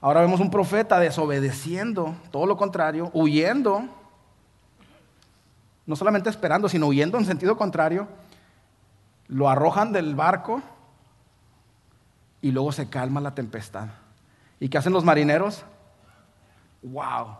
Ahora 0.00 0.20
vemos 0.20 0.40
un 0.40 0.50
profeta 0.50 0.98
desobedeciendo, 0.98 2.14
todo 2.30 2.46
lo 2.46 2.56
contrario, 2.56 3.10
huyendo, 3.12 3.84
no 5.86 5.96
solamente 5.96 6.30
esperando, 6.30 6.68
sino 6.68 6.86
huyendo 6.86 7.18
en 7.18 7.24
sentido 7.24 7.56
contrario. 7.56 8.08
Lo 9.32 9.48
arrojan 9.48 9.92
del 9.92 10.14
barco 10.14 10.60
y 12.42 12.50
luego 12.50 12.70
se 12.70 12.90
calma 12.90 13.18
la 13.18 13.34
tempestad. 13.34 13.88
¿Y 14.60 14.68
qué 14.68 14.76
hacen 14.76 14.92
los 14.92 15.04
marineros? 15.04 15.64
¡Wow! 16.82 17.38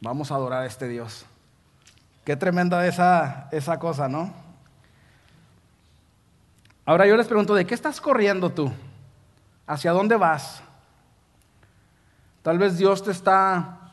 Vamos 0.00 0.30
a 0.30 0.36
adorar 0.36 0.62
a 0.62 0.66
este 0.66 0.86
Dios. 0.86 1.26
Qué 2.24 2.36
tremenda 2.36 2.86
esa, 2.86 3.48
esa 3.50 3.76
cosa, 3.80 4.08
¿no? 4.08 4.32
Ahora 6.86 7.08
yo 7.08 7.16
les 7.16 7.26
pregunto, 7.26 7.56
¿de 7.56 7.66
qué 7.66 7.74
estás 7.74 8.00
corriendo 8.00 8.50
tú? 8.50 8.72
¿Hacia 9.66 9.90
dónde 9.90 10.14
vas? 10.14 10.62
Tal 12.42 12.56
vez 12.56 12.78
Dios 12.78 13.02
te 13.02 13.10
está 13.10 13.83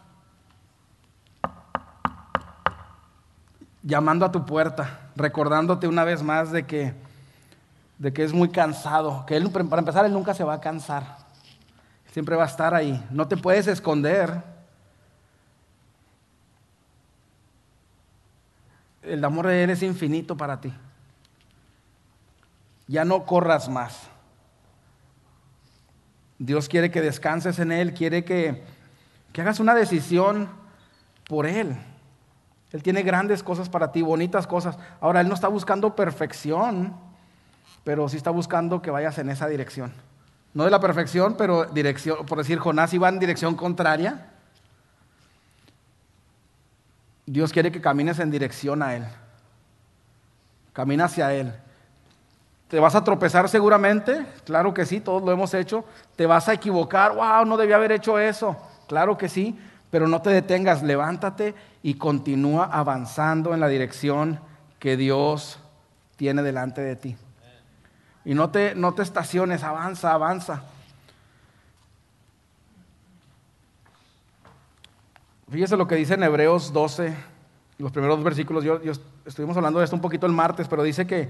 llamando 3.83 4.25
a 4.25 4.31
tu 4.31 4.45
puerta, 4.45 5.11
recordándote 5.15 5.87
una 5.87 6.03
vez 6.03 6.21
más 6.23 6.51
de 6.51 6.65
que, 6.65 6.93
de 7.97 8.13
que 8.13 8.23
es 8.23 8.33
muy 8.33 8.49
cansado, 8.49 9.25
que 9.25 9.35
él, 9.35 9.49
para 9.51 9.79
empezar, 9.79 10.05
Él 10.05 10.13
nunca 10.13 10.33
se 10.33 10.43
va 10.43 10.55
a 10.55 10.61
cansar, 10.61 11.17
siempre 12.11 12.35
va 12.35 12.43
a 12.43 12.47
estar 12.47 12.73
ahí, 12.73 13.03
no 13.09 13.27
te 13.27 13.37
puedes 13.37 13.67
esconder. 13.67 14.43
El 19.01 19.25
amor 19.25 19.47
de 19.47 19.63
Él 19.63 19.71
es 19.71 19.81
infinito 19.81 20.37
para 20.37 20.61
ti. 20.61 20.71
Ya 22.87 23.03
no 23.03 23.25
corras 23.25 23.67
más. 23.67 24.11
Dios 26.37 26.67
quiere 26.67 26.89
que 26.89 27.01
descanses 27.01 27.59
en 27.59 27.71
Él, 27.71 27.93
quiere 27.93 28.25
que, 28.25 28.63
hagas 29.37 29.59
una 29.59 29.75
decisión 29.75 30.49
por 31.27 31.45
Él. 31.45 31.77
Él 32.71 32.83
tiene 32.83 33.03
grandes 33.03 33.43
cosas 33.43 33.69
para 33.69 33.91
ti, 33.91 34.01
bonitas 34.01 34.47
cosas. 34.47 34.77
Ahora, 35.01 35.21
Él 35.21 35.27
no 35.27 35.33
está 35.33 35.47
buscando 35.47 35.95
perfección, 35.95 36.95
pero 37.83 38.07
sí 38.07 38.17
está 38.17 38.29
buscando 38.29 38.81
que 38.81 38.91
vayas 38.91 39.17
en 39.17 39.29
esa 39.29 39.47
dirección. 39.47 39.91
No 40.53 40.65
de 40.65 40.71
la 40.71 40.79
perfección, 40.79 41.35
pero 41.37 41.65
dirección, 41.65 42.25
por 42.25 42.37
decir, 42.37 42.59
Jonás 42.59 42.93
iba 42.93 43.09
en 43.09 43.19
dirección 43.19 43.55
contraria. 43.55 44.27
Dios 47.25 47.51
quiere 47.51 47.71
que 47.71 47.81
camines 47.81 48.19
en 48.19 48.31
dirección 48.31 48.81
a 48.83 48.95
Él. 48.95 49.05
Camina 50.73 51.05
hacia 51.05 51.33
Él. 51.33 51.53
Te 52.67 52.79
vas 52.79 52.95
a 52.95 53.03
tropezar 53.03 53.49
seguramente, 53.49 54.25
claro 54.45 54.73
que 54.73 54.85
sí, 54.85 55.01
todos 55.01 55.21
lo 55.21 55.31
hemos 55.33 55.53
hecho. 55.53 55.83
Te 56.15 56.25
vas 56.25 56.47
a 56.47 56.53
equivocar, 56.53 57.13
wow, 57.13 57.45
no 57.45 57.57
debía 57.57 57.75
haber 57.75 57.91
hecho 57.91 58.17
eso, 58.17 58.55
claro 58.87 59.17
que 59.17 59.27
sí, 59.27 59.59
pero 59.91 60.07
no 60.07 60.21
te 60.21 60.31
detengas, 60.31 60.81
levántate 60.81 61.53
y 61.83 61.95
continúa 61.95 62.65
avanzando 62.65 63.53
en 63.53 63.59
la 63.59 63.67
dirección 63.67 64.39
que 64.79 64.97
Dios 64.97 65.59
tiene 66.15 66.41
delante 66.41 66.81
de 66.81 66.95
ti. 66.95 67.15
Y 68.25 68.33
no 68.33 68.49
te, 68.49 68.73
no 68.73 68.93
te 68.93 69.03
estaciones, 69.03 69.63
avanza, 69.63 70.13
avanza. 70.13 70.63
Fíjese 75.49 75.77
lo 75.77 75.87
que 75.87 75.95
dice 75.95 76.15
en 76.15 76.23
Hebreos 76.23 76.73
12, 76.73 77.13
los 77.77 77.91
primeros 77.91 78.23
versículos. 78.23 78.63
Yo, 78.63 78.81
yo, 78.81 78.93
estuvimos 79.25 79.57
hablando 79.57 79.79
de 79.79 79.85
esto 79.85 79.95
un 79.95 80.01
poquito 80.01 80.25
el 80.25 80.31
martes, 80.31 80.67
pero 80.67 80.81
dice 80.81 81.05
que 81.05 81.29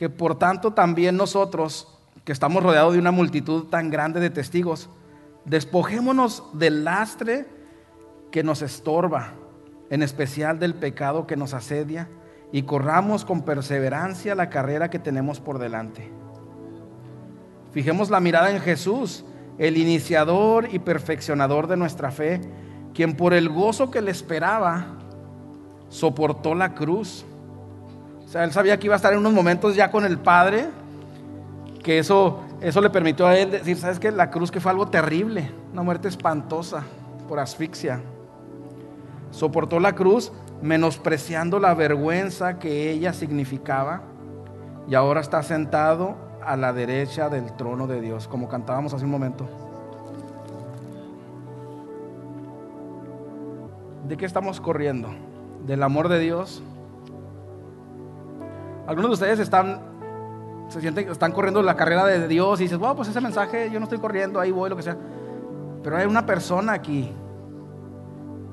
que 0.00 0.08
por 0.08 0.38
tanto 0.38 0.72
también 0.72 1.14
nosotros, 1.14 1.86
que 2.24 2.32
estamos 2.32 2.62
rodeados 2.62 2.94
de 2.94 2.98
una 2.98 3.10
multitud 3.10 3.64
tan 3.64 3.90
grande 3.90 4.18
de 4.18 4.30
testigos, 4.30 4.88
despojémonos 5.44 6.42
del 6.54 6.84
lastre 6.84 7.46
que 8.30 8.42
nos 8.42 8.62
estorba, 8.62 9.34
en 9.90 10.02
especial 10.02 10.58
del 10.58 10.74
pecado 10.74 11.26
que 11.26 11.36
nos 11.36 11.54
asedia, 11.54 12.08
y 12.52 12.62
corramos 12.62 13.24
con 13.24 13.42
perseverancia 13.42 14.34
la 14.34 14.50
carrera 14.50 14.90
que 14.90 14.98
tenemos 14.98 15.40
por 15.40 15.58
delante. 15.58 16.10
Fijemos 17.72 18.10
la 18.10 18.20
mirada 18.20 18.50
en 18.50 18.60
Jesús, 18.60 19.24
el 19.58 19.76
iniciador 19.76 20.68
y 20.72 20.78
perfeccionador 20.78 21.66
de 21.66 21.76
nuestra 21.76 22.10
fe, 22.10 22.40
quien 22.94 23.16
por 23.16 23.34
el 23.34 23.48
gozo 23.48 23.90
que 23.90 24.00
le 24.00 24.10
esperaba 24.10 24.98
soportó 25.88 26.54
la 26.54 26.74
cruz 26.74 27.24
o 28.30 28.32
sea, 28.32 28.44
él 28.44 28.52
sabía 28.52 28.78
que 28.78 28.86
iba 28.86 28.94
a 28.94 28.96
estar 28.96 29.12
en 29.12 29.18
unos 29.18 29.32
momentos 29.32 29.74
ya 29.74 29.90
con 29.90 30.04
el 30.04 30.16
Padre, 30.16 30.68
que 31.82 31.98
eso, 31.98 32.44
eso 32.60 32.80
le 32.80 32.88
permitió 32.88 33.26
a 33.26 33.36
él 33.36 33.50
decir, 33.50 33.76
¿sabes 33.76 33.98
qué? 33.98 34.12
La 34.12 34.30
cruz 34.30 34.52
que 34.52 34.60
fue 34.60 34.70
algo 34.70 34.86
terrible, 34.86 35.50
una 35.72 35.82
muerte 35.82 36.06
espantosa 36.06 36.84
por 37.28 37.40
asfixia. 37.40 38.00
Soportó 39.30 39.80
la 39.80 39.94
cruz 39.94 40.32
menospreciando 40.62 41.58
la 41.58 41.74
vergüenza 41.74 42.58
que 42.58 42.90
ella 42.90 43.12
significaba 43.12 44.02
y 44.88 44.94
ahora 44.94 45.20
está 45.20 45.42
sentado 45.42 46.16
a 46.44 46.56
la 46.56 46.72
derecha 46.72 47.28
del 47.28 47.52
trono 47.56 47.86
de 47.86 48.00
Dios, 48.00 48.26
como 48.28 48.48
cantábamos 48.48 48.92
hace 48.92 49.04
un 49.04 49.10
momento. 49.10 49.48
¿De 54.08 54.16
qué 54.16 54.26
estamos 54.26 54.60
corriendo? 54.60 55.08
¿Del 55.66 55.82
amor 55.82 56.08
de 56.08 56.18
Dios? 56.18 56.62
Algunos 58.86 59.10
de 59.10 59.14
ustedes 59.14 59.38
están, 59.38 59.80
se 60.68 60.80
sienten, 60.80 61.08
están 61.08 61.30
corriendo 61.30 61.62
la 61.62 61.76
carrera 61.76 62.04
de 62.06 62.26
Dios 62.26 62.58
y 62.60 62.64
dices, 62.64 62.78
bueno, 62.78 62.96
pues 62.96 63.08
ese 63.08 63.20
mensaje 63.20 63.70
yo 63.70 63.78
no 63.78 63.84
estoy 63.84 63.98
corriendo, 63.98 64.40
ahí 64.40 64.50
voy, 64.50 64.68
lo 64.68 64.74
que 64.74 64.82
sea. 64.82 64.96
Pero 65.84 65.96
hay 65.96 66.06
una 66.06 66.26
persona 66.26 66.72
aquí 66.72 67.14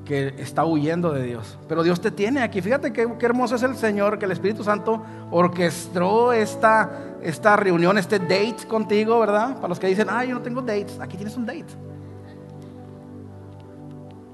que 0.07 0.33
está 0.37 0.63
huyendo 0.63 1.11
de 1.11 1.23
Dios. 1.23 1.59
Pero 1.67 1.83
Dios 1.83 1.99
te 1.99 2.11
tiene 2.11 2.41
aquí. 2.41 2.61
Fíjate 2.61 2.93
qué, 2.93 3.07
hermoso 3.19 3.55
es 3.55 3.63
el 3.63 3.75
Señor, 3.75 4.17
que 4.17 4.25
el 4.25 4.31
Espíritu 4.31 4.63
Santo 4.63 5.03
orquestó 5.31 6.31
esta, 6.31 7.17
esta 7.21 7.57
reunión, 7.57 7.97
este 7.97 8.17
date 8.17 8.65
contigo, 8.69 9.19
¿verdad? 9.19 9.55
Para 9.55 9.67
los 9.67 9.79
que 9.79 9.87
dicen, 9.87 10.07
ah, 10.09 10.23
yo 10.23 10.35
no 10.35 10.41
tengo 10.41 10.61
dates, 10.61 10.97
aquí 11.01 11.17
tienes 11.17 11.35
un 11.35 11.45
date. 11.45 11.65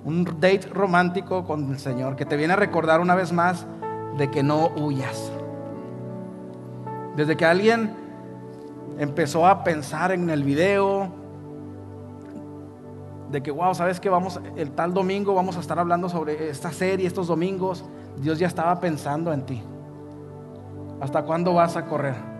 Un 0.05 0.25
date 0.25 0.67
romántico 0.71 1.43
con 1.43 1.71
el 1.71 1.79
Señor 1.79 2.15
que 2.15 2.25
te 2.25 2.38
viene 2.38 2.53
a 2.53 2.57
recordar 2.57 2.99
una 3.01 3.15
vez 3.15 3.31
más 3.31 3.65
de 4.17 4.29
que 4.29 4.43
no 4.43 4.67
huyas. 4.67 5.31
Desde 7.15 7.36
que 7.36 7.45
alguien 7.45 7.95
empezó 8.99 9.47
a 9.47 9.63
pensar 9.63 10.12
en 10.12 10.29
el 10.29 10.43
video, 10.43 11.22
de 13.34 13.41
que, 13.41 13.50
wow, 13.50 13.74
¿sabes 13.74 14.00
que 14.00 14.10
Vamos, 14.10 14.39
el 14.56 14.72
tal 14.72 14.93
domingo 14.93 15.34
vamos 15.34 15.58
a 15.58 15.60
estar 15.60 15.80
hablando 15.80 16.08
sobre 16.08 16.50
esta 16.50 16.72
serie, 16.72 17.08
estos 17.08 17.28
domingos. 17.28 17.84
Dios 18.17 18.38
ya 18.38 18.46
estaba 18.46 18.80
pensando 18.80 19.34
en 19.34 19.43
ti. 19.43 19.62
¿Hasta 21.02 21.24
cuándo 21.24 21.56
vas 21.56 21.76
a 21.76 21.86
correr? 21.86 22.33